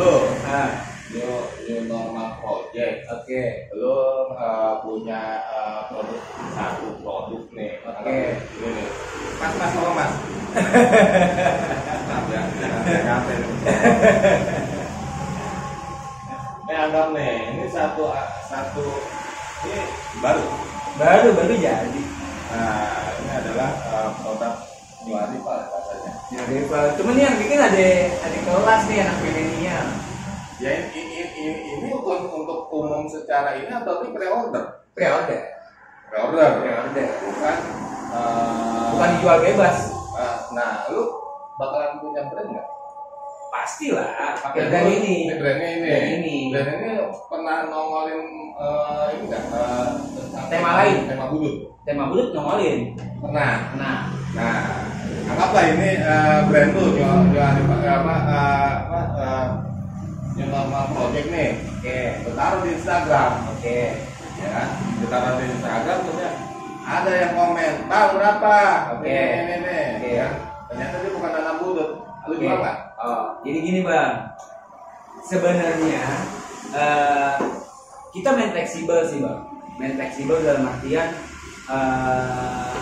[0.00, 0.14] lu
[0.48, 1.30] ah new,
[1.66, 3.06] new normal project.
[3.12, 3.70] Oke.
[3.76, 3.94] Lu
[4.34, 6.22] uh, punya uh, produk
[6.54, 7.78] satu produk nih.
[7.86, 8.18] Oke.
[8.58, 8.88] ini nih.
[9.36, 10.12] Mas mas tolong mas.
[12.26, 12.42] Ya
[13.22, 13.36] nih
[16.66, 18.10] ini anggap nih ini satu
[18.48, 18.82] satu
[19.68, 19.80] ini
[20.18, 20.42] baru.
[20.96, 22.02] Baru baru jadi.
[22.50, 24.54] Nah ini adalah uh, produk
[25.04, 26.12] new arrival katanya.
[26.34, 29.55] Ya rival cuman yang bikin ada ada kelas nih anak milenial
[30.56, 31.00] ya ini,
[31.36, 34.64] ini, ini, untuk, untuk umum secara ini atau ini pre-order?
[34.96, 35.40] Pre-order.
[36.08, 36.48] Pre-order.
[36.64, 37.06] Pre-order.
[37.20, 37.56] Bukan
[38.12, 39.76] uh, bukan dijual bebas.
[40.16, 41.04] uh, nah lu
[41.60, 42.68] bakalan punya brand nggak?
[43.52, 44.08] Pastilah
[44.40, 45.14] pakai brand ini.
[45.28, 45.88] Ini brandnya ini.
[45.88, 46.36] Brand ini.
[46.52, 46.92] brand ini
[47.28, 48.20] pernah nongolin
[48.56, 49.44] uh, ini nggak?
[49.52, 49.88] Uh,
[50.46, 51.10] Tema lain.
[51.10, 52.96] tema budut tema bulut nongolin.
[53.20, 53.52] Pernah.
[53.76, 53.96] Nah
[54.32, 54.56] nah
[55.26, 57.52] anggaplah ini uh, brand lu jual jual
[57.84, 59.46] apa uh, apa uh,
[60.36, 63.78] yang normal project nih oke lu taruh di Instagram oke
[64.36, 64.68] ya kan
[65.00, 66.30] kita taruh di Instagram terusnya
[66.86, 68.56] ada yang komen bang berapa
[68.94, 69.10] Oke.
[69.10, 70.10] ini ini ini Oke.
[70.14, 70.28] ya
[70.70, 71.90] ternyata dia bukan anak budut
[72.30, 72.42] lu Oke.
[72.46, 74.24] jual nggak Oh, jadi gini bang,
[75.20, 76.00] sebenarnya
[76.72, 77.36] eh,
[78.08, 79.44] kita main fleksibel sih bang,
[79.76, 81.12] main fleksibel dalam artian
[81.68, 82.80] eh,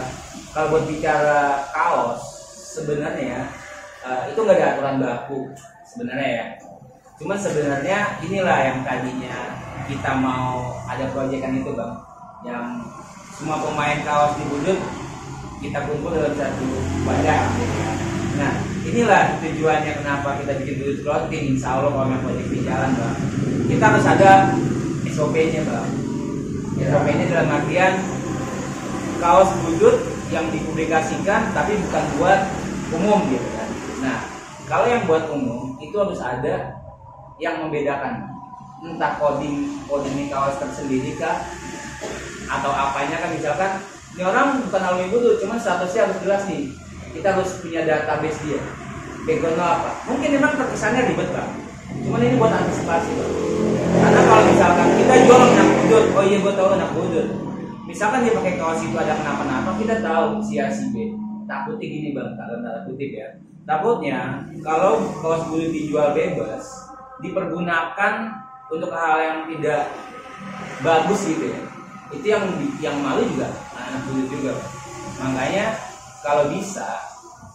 [0.54, 2.22] kalau buat bicara kaos
[2.78, 3.50] sebenarnya
[4.06, 5.50] eh, itu nggak ada aturan baku
[5.82, 6.46] sebenarnya ya.
[7.14, 9.54] Cuman sebenarnya inilah yang tadinya
[9.86, 11.94] kita mau ada proyekan itu bang,
[12.42, 12.82] yang
[13.30, 14.78] semua pemain kaos di Budut
[15.62, 16.66] kita kumpul dalam satu
[17.06, 17.40] wadah.
[17.54, 17.92] gitu ya.
[18.34, 21.44] Nah, inilah tujuannya kenapa kita bikin Budut Clothing.
[21.54, 23.16] Insya Allah kalau proyek di jalan bang,
[23.70, 24.30] kita harus ada
[25.06, 25.90] SOP-nya bang.
[26.82, 27.94] SOP-nya dalam artian
[29.22, 30.02] kaos Budut
[30.34, 32.40] yang dipublikasikan tapi bukan buat
[32.90, 33.68] umum gitu kan.
[34.02, 34.18] Nah,
[34.66, 36.83] kalau yang buat umum itu harus ada
[37.40, 38.30] yang membedakan.
[38.84, 41.46] Entah coding coding kaos tersendiri kah
[42.44, 43.80] atau apanya kan misalkan
[44.12, 46.70] ini orang bukan alumni butuh cuman statusnya harus jelas nih.
[47.14, 48.60] Kita harus punya database dia.
[49.24, 49.90] Backgroundnya apa?
[50.10, 51.64] Mungkin memang terkesannya ribet bang
[52.04, 53.32] cuman ini buat antisipasi bang
[53.94, 57.28] karena kalau misalkan kita jual anak budut oh iya gue tahu anak budut
[57.86, 61.14] misalkan dia pakai kaos itu ada kenapa-napa kita tahu si A si B.
[61.44, 62.32] Takutnya gini bang.
[62.40, 63.28] Tanda kutip ya.
[63.68, 66.64] Takutnya kalau kaos budut dijual bebas
[67.22, 68.14] dipergunakan
[68.70, 69.92] untuk hal yang tidak
[70.82, 71.60] bagus gitu ya.
[72.10, 72.44] Itu yang
[72.80, 74.52] yang malu juga anak budut juga.
[75.22, 75.78] Makanya
[76.24, 76.98] kalau bisa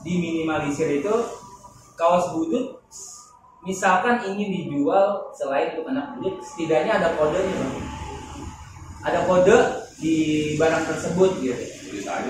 [0.03, 1.13] diminimalisir itu
[1.99, 2.79] kaos budut
[3.59, 7.75] misalkan ingin dijual selain untuk anak budut setidaknya ada kodenya bang.
[8.99, 9.57] Ada kode
[9.99, 10.15] di
[10.59, 11.63] barang tersebut gitu.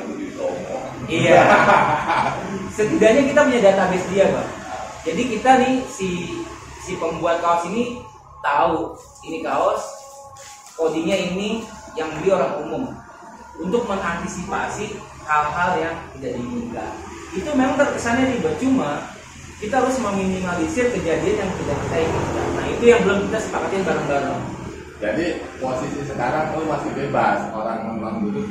[0.09, 0.45] Begitu
[1.09, 1.41] iya.
[2.77, 4.49] Setidaknya kita punya database dia bang.
[5.05, 6.09] Jadi kita nih si
[6.89, 8.01] si pembuat kaos ini
[8.41, 8.97] tahu
[9.29, 9.85] ini kaos
[10.73, 11.61] codingnya ini
[11.93, 12.83] yang beli orang umum.
[13.59, 14.95] Untuk mengantisipasi
[15.27, 16.91] hal-hal yang tidak diinginkan.
[17.35, 19.03] Itu memang terkesannya ribet cuma
[19.59, 22.47] kita harus meminimalisir kejadian yang tidak kita inginkan.
[22.55, 24.41] Nah itu yang belum kita sepakatin bareng-bareng.
[24.99, 25.25] Jadi
[25.59, 28.47] posisi sekarang lu masih bebas orang non budut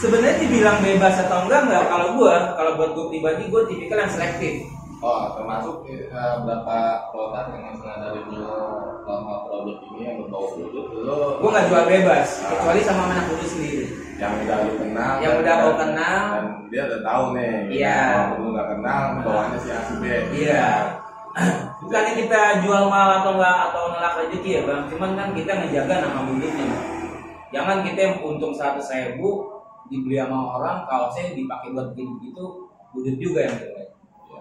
[0.00, 1.84] sebenarnya dibilang bebas atau enggak enggak.
[1.88, 4.68] Kalau gua kalau buat gua pribadi gua tipikal yang selektif
[5.00, 6.04] oh termasuk eh,
[6.44, 8.44] berapa produk yang misalnya dari new
[9.04, 13.46] normal produk ini yang berbau budut lu gua nggak jual bebas kecuali sama anak gua
[13.48, 13.86] sendiri
[14.20, 16.22] yang udah lu kenal Yang udah kau kenal.
[16.36, 18.00] dan dia udah tahu nih Iya.
[18.12, 20.04] kalau lu nggak kenal bawaannya si A si B
[20.36, 20.66] Iya.
[21.80, 25.94] Bukannya kita jual mahal atau enggak atau nolak rezeki ya bang, cuman kan kita ngejaga
[26.04, 26.20] nama.
[26.26, 26.70] Bang.
[27.54, 29.46] Jangan kita yang untung seratus ribu
[29.88, 32.44] dibeli sama orang, kaosnya dipakai buat bikin begitu,
[32.92, 33.88] budut juga yang jelek.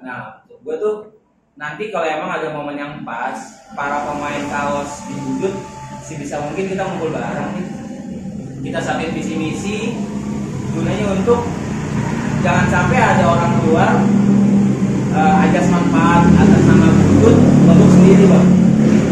[0.01, 0.95] Nah, gue tuh
[1.55, 3.35] nanti kalau emang ada momen yang pas
[3.75, 5.55] para pemain kaos di Budut
[6.03, 7.67] sebisa mungkin kita ngumpul bareng nih
[8.67, 9.75] kita sambil visi misi
[10.75, 11.47] gunanya untuk
[12.43, 13.91] jangan sampai ada orang keluar
[15.15, 17.35] uh, ajas manfaat atas nama Budut
[17.67, 18.47] untuk sendiri bang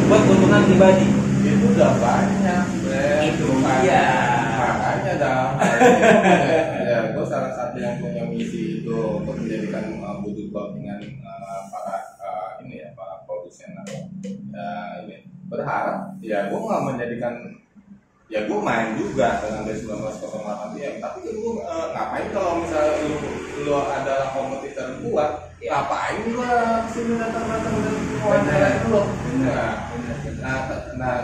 [0.08, 1.08] buat keuntungan pribadi
[1.48, 2.64] itu udah banyak.
[3.24, 4.04] Itu dia.
[4.58, 10.47] makanya ini ya gue salah satu yang punya misi itu untuk menjadikan uh, budut
[15.68, 17.34] berharap ya gue nggak menjadikan
[18.32, 23.16] ya gue main juga dengan B1908 PM tapi kan gue uh, ngapain kalau misalnya lu,
[23.68, 25.74] lu adalah kompetitor kuat Ya.
[25.74, 26.38] ngapain gue
[26.86, 29.02] ke sini datang-datang dan wawancara lu?
[29.42, 29.90] Nah,
[30.38, 30.70] Nah,
[31.02, 31.18] nah,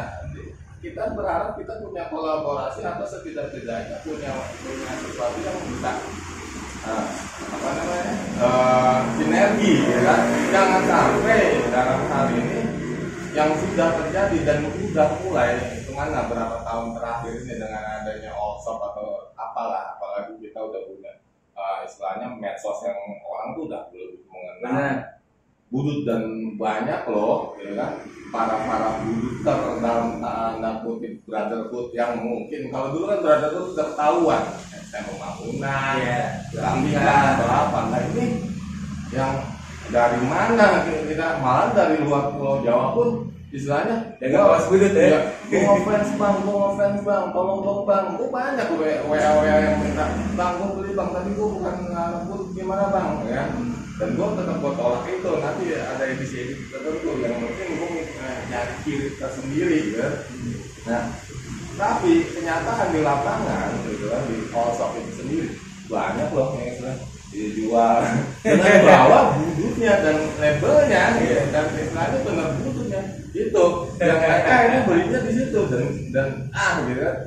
[0.82, 4.34] kita berharap kita punya kolaborasi atau setidak-tidaknya punya
[4.66, 5.92] punya sesuatu yang bisa
[6.82, 7.06] ah,
[7.46, 10.22] apa namanya eh, sinergi, ya kan?
[10.50, 12.73] Jangan sampai dalam hal ini
[13.34, 18.78] yang sudah terjadi dan sudah mulai hitungannya berapa tahun terakhir ini dengan adanya all shop
[18.94, 21.14] atau apalah, apalagi kita udah punya
[21.58, 24.98] eh, istilahnya medsos yang orang tuh udah lebih mengenal benar
[25.74, 27.92] budut dan banyak loh ya kan
[28.30, 34.44] para para buduter dalam tanda kutip brotherhood yang mungkin kalau dulu kan brotherhood sudah ketahuan
[34.70, 36.22] SM pembangunan Iya.
[36.54, 38.26] Lampiran atau apa nah ini
[39.10, 39.34] yang
[39.92, 41.28] dari mana kita?
[41.44, 44.18] Malah dari luar pulau Jawa pun istilahnya.
[44.18, 45.20] Jaga kaos budut ya.
[45.52, 49.78] gue ngefans bang, gue ngefans bang, tolong dong bang, gue banyak gue WA WA yang
[49.84, 50.06] minta.
[50.34, 53.44] Bang gue beli bang, tapi gue bukan anak budut gimana bang, ya.
[54.02, 55.32] Dan gue tetap gue tolak itu.
[55.38, 60.08] Nanti ada edisi edisi tertentu yang mungkin gue eh, nyari kiri tersendiri gitu
[60.84, 61.04] nah
[61.74, 65.50] tapi kenyataan di lapangan gitu kan di all shop itu sendiri
[65.88, 66.98] banyak loh yang istilah
[67.44, 68.00] dijual
[68.46, 73.02] dengan bawa budutnya dan labelnya gitu dan istilahnya benar budutnya
[73.34, 73.66] itu
[73.98, 77.18] yang mereka ini belinya di situ dan dan ah gitu kan.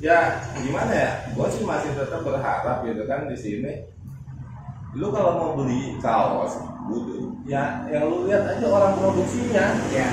[0.00, 0.18] Ya
[0.56, 1.10] gimana ya?
[1.36, 3.72] Gue sih masih tetap berharap gitu kan di sini.
[4.96, 9.76] Lu kalau mau beli kaos budut ya yang lu lihat aja orang produksinya.
[9.92, 10.08] Ya.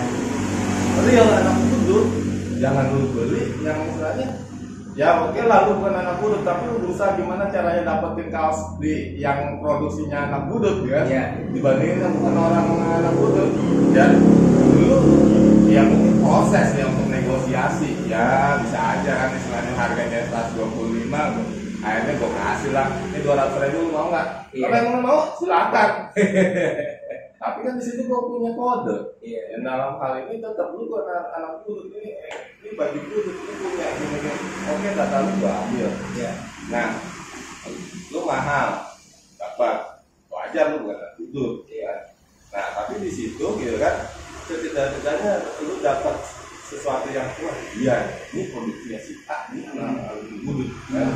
[1.07, 2.05] Real anak budut
[2.59, 4.27] jangan lu beli yang istilahnya
[4.97, 9.13] ya oke lah lu bukan anak budut tapi lu berusaha gimana caranya dapetin kaos di
[9.21, 11.05] yang produksinya anak budut ya.
[11.05, 11.23] Iya.
[11.53, 12.65] dibandingin yang bukan orang
[12.97, 13.49] anak budut
[13.93, 14.17] dan
[14.57, 14.97] dulu
[15.69, 21.13] ya mungkin proses ya untuk negosiasi ya bisa aja kan istilahnya harganya 125
[21.77, 22.87] akhirnya gue kasih lah.
[23.13, 24.27] Ini 200 ribu lu mau nggak?
[24.49, 24.65] Iya.
[24.65, 25.19] kalau emang lu mau?
[25.37, 25.89] Silakan
[27.37, 29.21] tapi kan di situ gue punya kode.
[29.21, 29.41] Iya.
[29.53, 32.33] Dan dalam hal ini tetap lu kan anak, anak budut ini eh,
[32.65, 34.47] ini baju budut ini punya gini gini.
[34.73, 35.89] Oke data lu gua ambil.
[36.17, 36.33] Ya
[36.73, 36.97] nah
[38.09, 38.69] lu mahal.
[39.37, 40.01] Dapat
[40.33, 41.93] wajar lu bukan anak budut ya
[42.47, 44.07] nah tapi di situ gitu kan
[44.47, 46.15] setidak-tidaknya lu dapat
[46.63, 47.95] sesuatu yang wah iya
[48.31, 51.09] ini produksinya si A ini anak budut kan?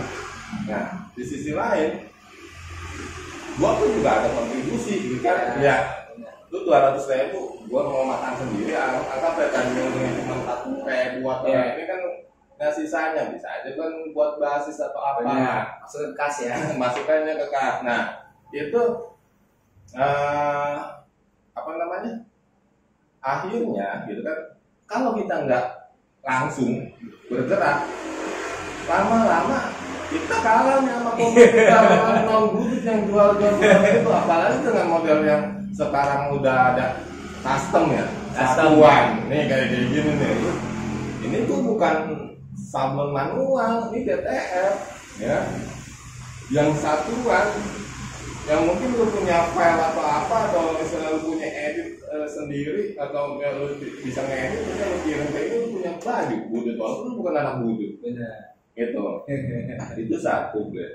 [0.67, 2.11] nah di sisi lain
[3.59, 5.59] gua pun juga ada kontribusi gitu kan.
[5.59, 6.00] Ya.
[6.51, 10.69] Lu dua ratus ribu gua mau makan sendiri anggap anggap ya kan yang cuma satu
[10.83, 11.99] ribu atau ini kan
[12.59, 15.25] nah sisanya bisa aja kan buat basis atau apa.
[15.25, 15.81] Benar.
[15.81, 16.53] Maksudnya kas ya.
[16.83, 17.81] Masukannya ke kas.
[17.81, 18.81] Nah itu
[19.97, 20.77] eh
[21.57, 22.21] apa namanya?
[23.23, 24.37] Akhirnya gitu kan
[24.85, 25.65] kalau kita nggak
[26.21, 26.85] langsung
[27.31, 27.87] bergerak
[28.85, 29.71] lama-lama
[30.11, 31.83] kita kalah nih sama kompetitor
[32.27, 36.85] non budut yang jual-jual jual itu apalagi dengan model yang sekarang udah ada
[37.41, 38.05] custom ya?
[38.35, 38.79] Custom.
[38.79, 39.05] satuan.
[39.27, 40.33] Nih kayak kayak gini nih.
[41.21, 41.95] Ini tuh bukan
[42.55, 44.75] sablon manual ini DTF
[45.19, 45.37] ya.
[46.51, 47.47] Yang satuan
[48.49, 53.37] yang mungkin lu punya file atau apa atau misalnya lu punya edit eh, sendiri atau
[53.37, 57.05] ya, lu bi- bisa ngedit terus lu kirim ke ini lu punya baju budut walaupun
[57.05, 59.27] lu bukan anak budut benar gitu
[60.01, 60.87] itu satu gue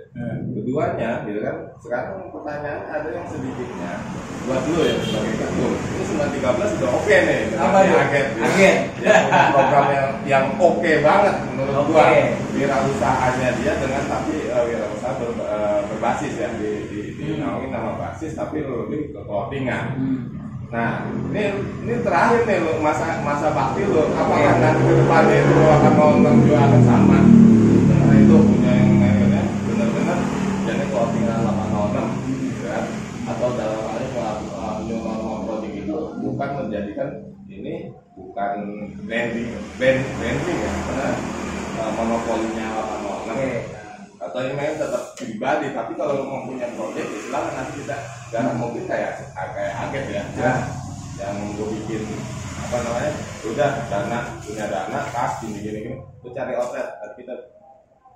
[0.56, 4.00] keduanya gitu kan sekarang pertanyaan ada yang sedikitnya
[4.46, 7.98] buat lu ya sebagai ketum ini 913 udah oke nih Apa tuh?
[7.98, 8.46] agen ya.
[8.46, 8.76] Agen.
[9.02, 9.16] ya,
[9.50, 11.90] program yang yang oke banget menurut Oke.
[11.90, 12.06] gua
[12.54, 18.32] wirausahaanya dia dengan tapi uh, wirausaha ber, eh, berbasis ya di, di, dinaungi nama basis
[18.32, 20.35] tapi lebih ke clothingan Hmm.
[20.66, 21.42] Nah, ini
[21.86, 25.92] ini terakhir nih lo masa masa bakti lo apakah nanti ke depannya itu lo akan
[25.94, 27.18] mau menjualkan sama?
[27.86, 30.18] Karena itu punya yang akhirnya benar-benar
[30.66, 32.84] jadi kalau tinggal 806 gitu kan
[33.26, 34.18] atau dalam hal ini
[34.86, 37.08] new normal project itu bukan menjadikan
[37.46, 37.74] ini
[38.18, 38.54] bukan
[39.06, 41.10] branding brand branding ya karena
[41.78, 43.50] uh, monopolinya 806 oke
[44.36, 47.96] atau yang lain tetap pribadi tapi kalau punya project ya silakan nanti kita
[48.28, 50.22] garap mungkin kayak kayak aget ya.
[50.36, 50.52] Ya.
[51.16, 52.04] yang gue bikin
[52.68, 53.16] apa namanya
[53.48, 57.34] udah dana punya dana pas gini gini gini lu cari outlet nanti kita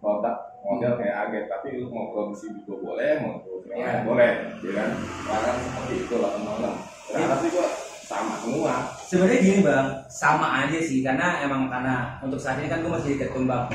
[0.04, 4.04] produk model kayak agen tapi lu mau produksi juga boleh mau produksi Iya.
[4.04, 4.30] boleh
[4.61, 4.88] ya kan?
[5.24, 6.74] Bahkan seperti itu lah teman-teman
[7.09, 7.68] ternyata sih gua
[8.04, 8.74] sama semua
[9.11, 9.87] sebenarnya gini bang.
[10.07, 13.66] Sama aja sih karena emang karena untuk saat ini kan gue masih di ketum bang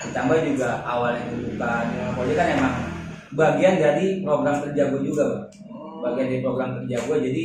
[0.00, 2.74] ditambah juga awalnya buka Nyonya Poli kan emang
[3.36, 5.44] bagian dari program kerja gue juga bang.
[6.00, 7.44] Bagian dari program kerja gue jadi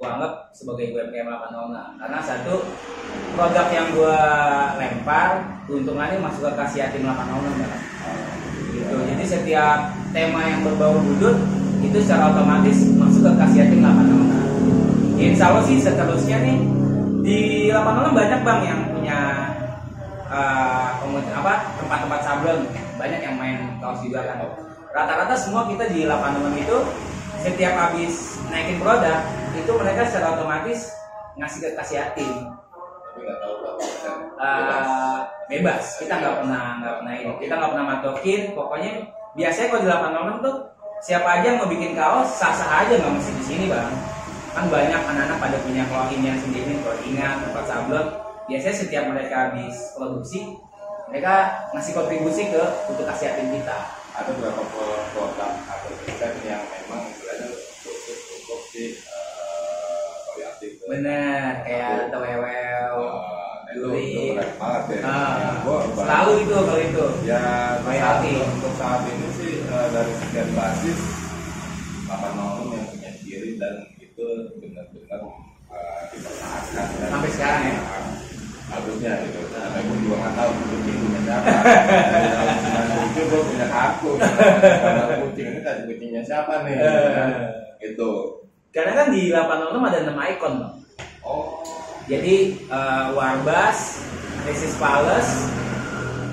[0.00, 2.54] gue anggap sebagai UMKM 806 karena satu
[3.36, 4.18] produk yang gue
[4.76, 5.28] lempar
[5.64, 7.82] keuntungannya masuk ke kasih yatim 806 bang.
[8.70, 8.96] Gitu.
[9.16, 11.40] Jadi setiap tema yang berbau budut
[11.80, 13.80] itu secara otomatis masuk ke kasih yatim
[15.20, 16.58] 806 Insya Allah sih seterusnya nih
[17.20, 19.18] di 806 banyak bang yang punya
[21.04, 22.60] komunitas apa tempat-tempat sablon
[22.96, 24.40] banyak yang main kaos juga kan
[24.96, 26.76] rata-rata semua kita di 86 itu
[27.44, 29.20] setiap habis naikin produk
[29.52, 30.96] itu mereka secara otomatis
[31.36, 32.32] ngasih ke kasih yatim.
[33.16, 35.18] Berapa persen Eh,
[35.52, 36.00] bebas.
[36.00, 37.32] Kita nggak pernah nggak pernah ini.
[37.40, 38.40] Kita nggak pernah matokin.
[38.56, 38.90] Pokoknya
[39.36, 40.56] biasanya kalau di 86 tuh
[41.00, 43.88] siapa aja yang mau bikin kaos sah sah aja nggak mesti di sini bang
[44.50, 48.06] kan banyak anak-anak pada punya clothing sendiri clothingan tempat sablon.
[48.44, 50.58] Biasanya setiap mereka habis produksi
[51.06, 51.34] mereka
[51.70, 53.78] ngasih kontribusi ke untuk kasih yatim kita.
[54.10, 57.46] Ada beberapa pro- produk atau desain yang memang istilahnya
[57.78, 62.94] khusus untuk si eh, kreatif bener kayak tewewel
[63.70, 64.02] Eh, itu, Juri.
[64.02, 65.62] itu keren banget ya Ah,
[65.94, 67.04] selalu itu kalau itu.
[67.22, 67.38] Ya
[67.78, 68.32] untuk saat, hati.
[68.34, 70.98] untuk saat ini sih eh, dari sekian basis
[72.10, 74.26] 86 yang punya ciri dan itu
[74.58, 75.22] benar-benar
[75.70, 76.86] eh, dipertahankan
[77.50, 77.76] sekarang ya?
[78.70, 82.56] Bagusnya gitu karena gue juga nggak tahu kucing punya siapa tahun
[83.10, 87.30] 97 gue punya kartu gambar kucing ini tadi kucingnya siapa nih Eh.
[87.82, 88.10] gitu
[88.70, 90.74] karena kan di 806 ada 6 ikon bang
[91.26, 91.46] oh
[92.06, 92.34] Jadi
[92.66, 94.02] eh, Warbas,
[94.42, 95.46] Resist Palace,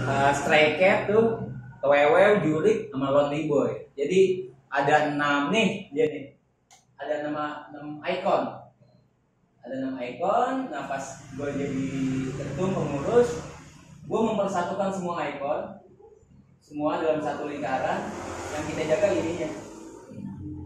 [0.06, 3.86] eh, Stray Cat tuh, Wewew, Jurik, sama Lonely Boy.
[3.94, 6.26] Jadi ada enam nih dia nih.
[6.98, 8.44] Ada nama enam ikon.
[9.66, 10.70] Ada enam ikon.
[10.74, 11.86] Nah pas gue jadi
[12.36, 13.42] ketum pengurus,
[14.06, 15.62] gue mempersatukan semua ikon,
[16.60, 18.10] semua dalam satu lingkaran.
[18.58, 19.50] Yang kita jaga ininya.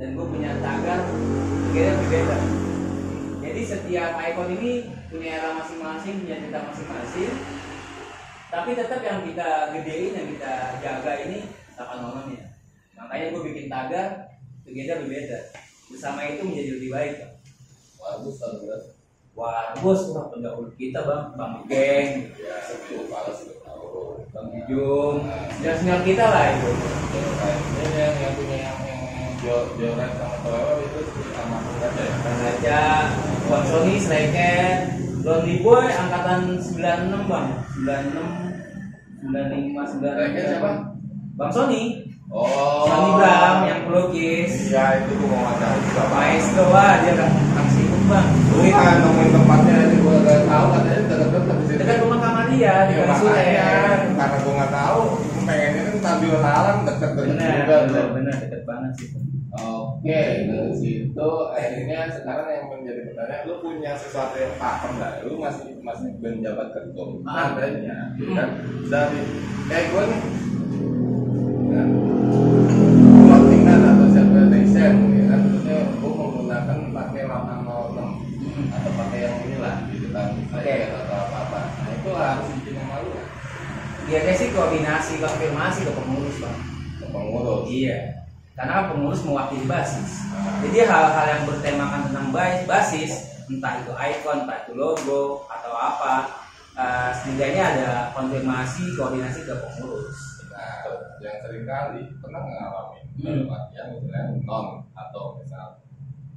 [0.02, 1.06] Dan gue punya tagar,
[1.72, 2.38] kira berbeda.
[3.42, 7.34] Jadi setiap ikon ini punya era masing-masing, punya cerita masing-masing.
[8.52, 11.48] Tapi tetap yang kita gedein, yang kita jaga ini
[11.80, 12.46] 806 ya.
[13.00, 14.28] Makanya gue bikin tagar,
[14.68, 15.40] together berbeda.
[15.88, 17.16] Bersama itu menjadi lebih baik.
[18.02, 18.84] Bagus bagus
[19.32, 22.60] Wah, bos, wah pendahulu kita bang, bang Geng, ya
[23.64, 25.24] tahu bang Jum,
[25.64, 26.72] senior kita lah itu.
[27.80, 29.02] ini yang yang punya yang yang
[29.40, 31.00] Jo Joran sama Toyo itu
[31.32, 32.82] sama aja ya Bang Raja,
[33.48, 34.68] Bang Sony, Striker,
[35.24, 37.48] Lonely Boy, angkatan 96 bang,
[37.88, 40.12] 96, 95, 96.
[40.12, 40.72] Striker siapa?
[41.40, 41.84] Bang Sony,
[42.28, 44.52] oh Sony Bram yang pelukis.
[44.68, 46.08] iya itu gue mau Pak.
[46.12, 47.32] Maestro ah, dia kan
[48.12, 48.28] bang.
[48.52, 51.80] Lu kan nemuin tempatnya ini gue gak tahu katanya dekat-dekat di situ.
[51.80, 54.08] Dekat rumah kamar dia di Iya makanya Suren.
[54.20, 55.00] karena gue nggak tahu,
[55.42, 59.10] pengennya kan sambil halang dekat-dekat juga benar, benar, dekat banget sih.
[59.52, 65.14] Oke, dari situ akhirnya sekarang yang menjadi pertanyaan, lu punya sesuatu yang pakem nggak?
[65.28, 67.52] Lu masih masih menjabat ketum, Ah.
[67.52, 68.32] adanya, Hmm.
[68.32, 68.50] kan?
[68.88, 69.20] Dari
[69.68, 70.22] kayak gue nih,
[71.68, 71.88] kan?
[73.22, 75.42] clothingan atau self design, ya kan?
[82.22, 82.38] Nggak?
[84.06, 86.58] Biasanya sih koordinasi, konfirmasi ke pengurus bang.
[87.02, 87.62] ke pengurus.
[87.66, 87.98] Iya.
[88.54, 90.22] Karena pengurus mewakili basis.
[90.62, 93.12] Jadi hal-hal yang bertemakan tentang bas- basis,
[93.50, 96.30] entah itu icon, entah itu logo atau apa,
[96.78, 100.46] eh, setidaknya ada konfirmasi, koordinasi ke pengurus.
[100.52, 100.86] Nah,
[101.24, 102.54] yang sering kali pernah Hmm.
[103.18, 105.82] dalam artian misalnya non atau misal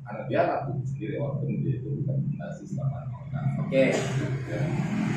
[0.05, 3.09] karena dia laku sendiri walaupun dia itu bukan basis sama
[3.61, 3.85] Oke.
[4.45, 4.61] ya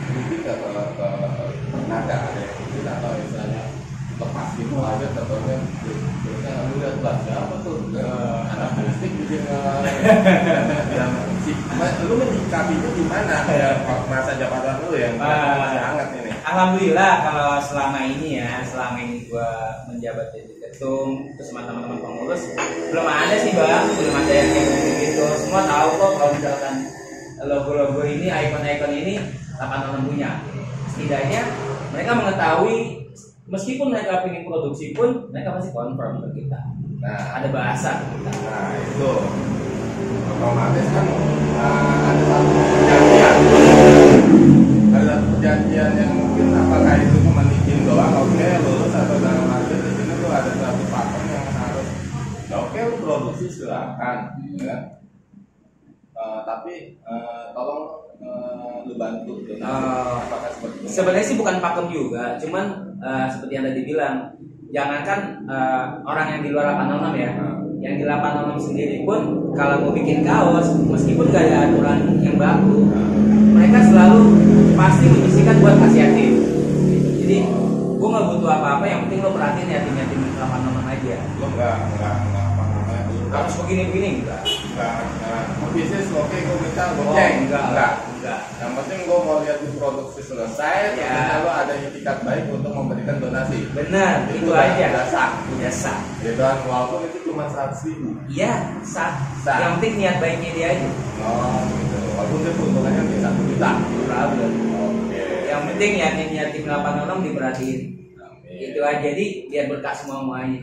[0.08, 0.86] mungkin ke pernah
[2.00, 3.64] ada yang mungkin atau misalnya
[4.18, 5.56] lepas gitu aja contohnya
[5.86, 7.78] terusnya lu lihat lah siapa tuh?
[7.94, 9.78] Eh, anak bikin eh,
[10.98, 11.12] yang
[11.46, 11.54] si
[12.10, 13.36] lu menyikapinya gimana?
[13.46, 13.70] Ya
[14.10, 15.70] masa jabatan lu yang Ah.
[15.70, 16.32] masih hangat ini.
[16.42, 19.46] Alhamdulillah kalau selama ini ya, selama ini gua
[19.86, 22.42] menjabat jadi ketum terus sama teman-teman pengurus
[22.90, 25.26] belum ada sih bang, belum ada yang kayak gitu.
[25.46, 26.74] Semua tahu kok kalau misalkan
[27.48, 29.14] logo-logo ini, ikon-ikon ini
[29.56, 30.44] 86 punya.
[30.92, 31.42] Setidaknya
[31.96, 32.78] mereka mengetahui
[33.48, 36.60] meskipun mereka ingin produksi pun mereka pasti confirm ke kita.
[37.00, 38.32] nah Ada bahasa kita.
[38.44, 39.12] Nah itu
[40.38, 41.08] otomatis kan
[41.58, 43.17] uh, ada satu perjanjian
[59.68, 60.18] Oh.
[60.64, 62.66] itu Sebenarnya sih bukan pakem juga, cuman
[62.98, 64.16] eh, seperti yang tadi bilang,
[64.70, 67.32] jangankan eh, orang yang di luar 806 ya,
[67.78, 69.20] yang di 806 sendiri pun
[69.54, 72.88] kalau mau bikin kaos, meskipun gak ada aturan yang baku,
[73.54, 74.22] mereka selalu
[74.74, 76.32] pasti menyisikan buat kasih yatim.
[76.88, 77.10] Gitu.
[77.22, 77.38] Jadi
[77.98, 81.16] gue nggak butuh apa-apa, yang penting lo perhatiin yatim-yatim 806 aja.
[81.38, 84.42] lu nggak nggak nggak apa namanya lu Harus begini-begini enggak?
[84.46, 87.92] nggak nggak mau bisnis oke gue minta Oh, goceng enggak, enggak enggak.
[88.68, 91.40] Yang penting gue mau lihat di produksi selesai Ya.
[91.40, 94.86] lo ada itikat baik untuk memberikan donasi Benar, itu, udah- aja.
[94.92, 96.00] udah sah Udah sah.
[96.20, 98.54] gitu kan walaupun itu cuma seratus ribu Iya,
[98.84, 99.16] sah.
[99.40, 99.56] Sah.
[99.58, 100.90] Yang penting niat baiknya dia aja.
[101.24, 103.70] oh gitu walaupun dia keuntungannya mungkin satu juta
[104.04, 104.52] Problem.
[104.76, 107.80] oke Yang penting yatim yatim 806 diperhatiin.
[108.20, 108.58] Amin.
[108.68, 110.60] Itu aja jadi biar berkah semua semuanya.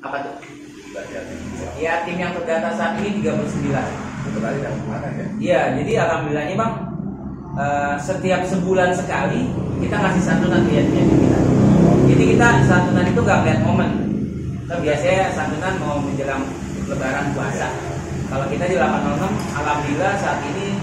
[0.00, 0.34] Apa tuh?
[0.92, 1.38] Yatim
[1.76, 4.11] Yatim yang terdata saat ini 39.
[4.32, 6.74] Kebetulan dari mana ya Iya, jadi alhamdulillahnya bang
[7.60, 9.52] eh, setiap sebulan sekali
[9.84, 11.38] kita ngasih santunan ke yatim yatim kita.
[12.08, 13.90] Jadi kita santunan itu gak melihat momen.
[14.70, 16.48] Kan biasanya santunan mau menjelang
[16.88, 17.68] lebaran puasa.
[18.32, 20.80] Kalau kita di 806, alhamdulillah saat ini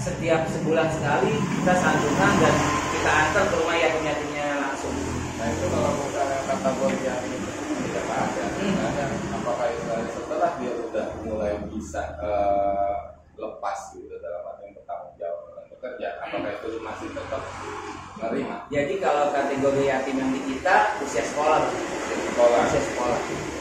[0.00, 2.54] setiap sebulan sekali kita santunan dan
[2.96, 4.96] kita antar ke rumah yatim yatimnya langsung.
[5.36, 7.20] Nah itu kalau misalnya kategori yang
[7.84, 8.76] tidak ada, Hmm.
[8.76, 9.04] Misalnya,
[9.36, 12.96] apakah itu setelah dia udah mulai bisa eh,
[13.38, 17.42] lepas gitu dalam arti bertanggung jawab dalam bekerja, apakah itu masih tetap
[18.18, 21.62] menerima Jadi kalau kategori yatim yang di kita usia sekolah,
[22.34, 22.60] sekolah?
[22.66, 23.18] usia sekolah.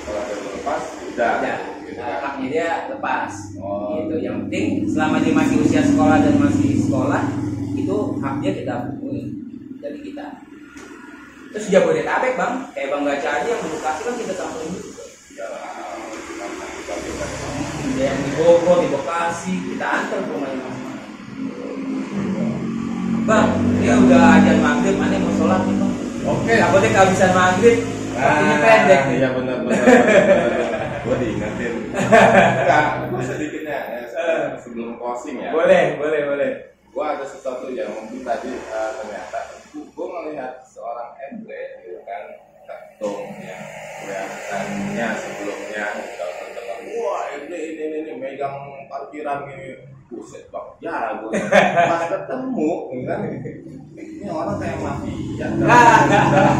[0.09, 2.19] Kalau dia lepas, udah, Udah, gitu nah, kan?
[2.25, 3.33] haknya dia lepas.
[3.61, 4.01] Oh.
[4.01, 4.15] Gitu.
[4.25, 7.21] Yang penting selama dia masih usia sekolah dan masih sekolah,
[7.77, 9.23] itu hak dia kita penuhi
[9.77, 10.25] dari kita.
[11.53, 14.98] Terus Jabodetabek bang, kayak bang Gaca aja yang Bekasi kan kita samperin
[18.39, 21.11] Bogor, di Bekasi, kita antar ke rumahnya masing-masing.
[23.27, 23.47] Bang,
[23.83, 25.93] ini udah ajan maghrib, mana mau sholat nih bang?
[26.23, 27.77] Oke, Takutnya kehabisan maghrib,
[28.15, 29.15] waktunya pendek nih.
[29.19, 29.85] Iya benar benar.
[31.03, 31.73] Gue diingetin.
[31.99, 34.01] Enggak, gue sedikitnya ya,
[34.55, 35.51] sebelum closing ya.
[35.51, 36.51] Boleh, boleh, boleh.
[36.89, 39.39] gue ada sesuatu yang mungkin tadi eh, ternyata
[39.71, 42.33] gue melihat seorang Emre gitu kan
[42.65, 43.61] ketum yang
[44.01, 45.07] kelihatannya
[49.09, 49.73] parkiran gini
[50.13, 51.33] buset bang ya gue
[51.89, 52.71] pas ketemu
[53.09, 53.19] kan
[53.97, 56.55] ini orang kayak mafia dalam dalam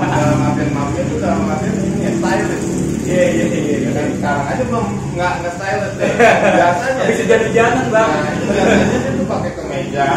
[0.50, 2.68] dalam mafia itu dalam mafia ini ya stylish
[3.10, 3.78] Iya, iya, iya.
[3.90, 4.86] Ya kan sekarang aja belum
[5.18, 6.12] nggak nge stylish deh
[6.58, 8.10] biasanya Bisa jadi-jalan bang.
[8.10, 10.10] Nah, itu biasanya dia tuh pakai kemeja,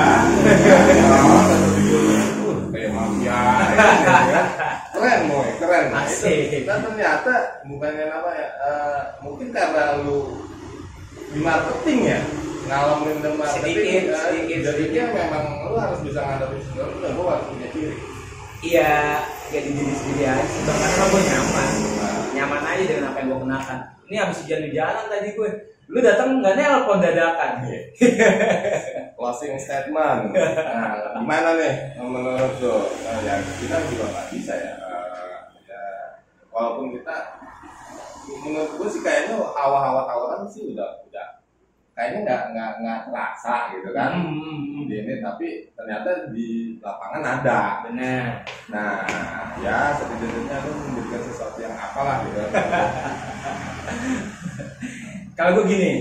[1.12, 3.40] uh, kayak mafia,
[3.72, 4.42] ya,
[4.92, 5.84] keren moy, keren.
[5.88, 6.68] Nah, itu, Asik.
[6.68, 10.51] dan ternyata bukannya apa ya, eh, mungkin karena lu
[11.32, 12.20] di marketing ya,
[12.68, 15.16] ngalamin di marketing, Sedikit, eh, sedikit, jadinya sedikit.
[15.16, 17.96] memang lu harus bisa ngadepin sendiri, dan lu harus punya ciri.
[18.62, 18.94] Iya,
[19.50, 20.46] jadi diri sendiri aja.
[20.62, 21.70] Karena gue nyaman.
[22.32, 23.78] Nyaman aja dengan apa yang gue kenakan.
[24.06, 25.50] Ini habis hujan-hujanan tadi gue.
[25.90, 27.52] Lu datang nggak nelpon dadakan.
[29.18, 30.30] Closing statement.
[30.30, 32.86] Nah, gimana nih menurut lo?
[33.02, 34.72] Nah, ya kita juga nggak bisa ya.
[34.78, 35.82] eh, ya.
[36.54, 37.16] Walaupun kita,
[38.30, 41.28] menurut gue sih kayaknya hawa-hawa tawaran sih udah udah
[41.92, 44.10] kayaknya nggak nggak nggak terasa gitu kan.
[44.16, 47.60] Hmm, Di ini tapi ternyata di lapangan ada.
[47.84, 48.24] benar.
[48.72, 49.04] Nah,
[49.60, 52.40] ya setidaknya lu memberikan sesuatu yang apalah gitu.
[55.32, 55.92] Kalau gue gini,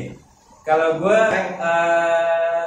[0.68, 2.66] kalau gue eh,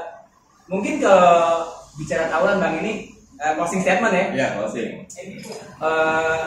[0.66, 3.14] mungkin kalau bicara tawuran bang ini
[3.45, 4.24] eh, closing statement ya.
[4.32, 4.90] Iya, closing.
[5.05, 6.38] Eh,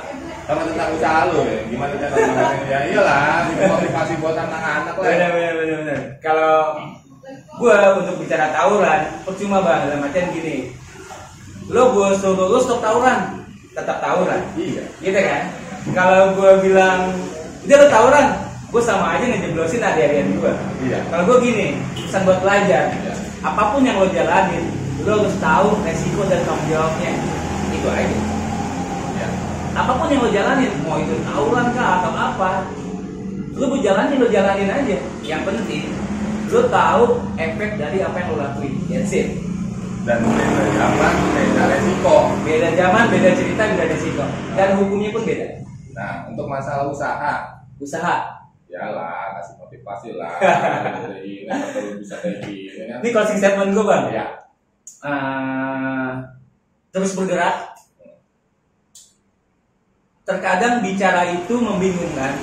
[0.47, 5.03] Sama tentang usaha lu ya, gimana cara mengenai ya iyalah, motivasi buat anak-anak lah.
[5.05, 5.99] benar benar benar benar.
[6.17, 6.55] Kalau
[7.59, 10.71] gue untuk bicara tawuran, percuma bang dalam artian gini.
[11.67, 13.43] Lo gue suruh lo stop tawuran,
[13.75, 14.41] tetap tawuran.
[14.55, 14.83] Iya.
[14.97, 15.43] gitu kan
[15.95, 17.11] kalau gue bilang
[17.63, 18.27] udah lo tawuran
[18.67, 20.99] gue sama aja ngejeblosin adik-adik gue Iya.
[21.07, 23.13] kalau gue gini pesan buat pelajar Iya.
[23.39, 24.63] apa pun yang lo jalanin
[25.07, 27.11] lo harus tahu resiko dan tanggung jawabnya.
[27.71, 28.17] Itu aja.
[29.17, 29.27] Iya.
[29.77, 32.49] apa pun yang lo jalanin mau itu tawuran kah atau apa
[33.55, 34.97] lo mau jalanin lo jalanin aja.
[35.23, 35.83] Yang penting
[36.51, 37.03] lo tahu
[37.39, 38.75] efek dari apa yang lo lakuin.
[38.91, 39.31] That's it.
[40.03, 42.17] Dan beda zaman, beda resiko.
[42.43, 44.25] beda zaman beda cerita beda resiko.
[44.59, 45.47] Dan hukumnya pun beda.
[45.95, 48.43] Nah, untuk masalah usaha, usaha.
[48.67, 50.35] Yalah kasih motivasi lah.
[51.23, 51.47] Ini
[51.95, 52.75] bisa kayak gini.
[52.75, 54.03] Ini closing statement gue bang.
[54.11, 54.46] ya
[55.03, 56.11] Eh,
[56.91, 57.77] terus bergerak.
[60.27, 62.35] Terkadang bicara itu membingungkan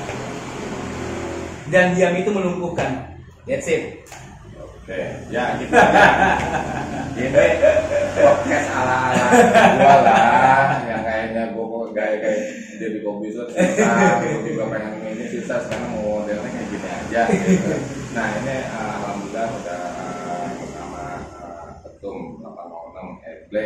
[1.68, 3.20] dan diam itu melumpuhkan.
[3.44, 4.04] That's it.
[4.84, 5.00] oke
[5.32, 5.72] ya gitu
[7.24, 7.44] ini
[8.20, 9.26] podcast ala ala
[9.80, 12.20] gua lah yang kayaknya gua kok kayak
[12.76, 13.48] jadi kopi susah
[14.20, 17.74] tiba-tiba pengen ini susah sekarang mau modelnya kayak gini aja gitu.
[18.12, 21.02] nah ini uh, alhamdulillah udah uh, bersama
[21.40, 23.64] uh, ketum 806 Eble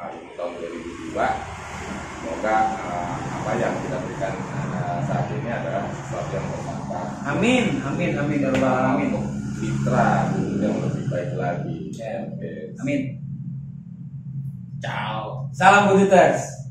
[0.00, 6.30] uh, ini tahun 2002 semoga uh, apa yang kita berikan uh, saat ini adalah sesuatu
[6.32, 9.12] yang bermanfaat Amin, amin, amin, ya Rabbal alamin.
[9.60, 11.76] citra yang lebih baik lagi.
[12.80, 13.00] Amin.
[14.80, 15.48] Ciao.
[15.52, 16.68] Salam Buduters.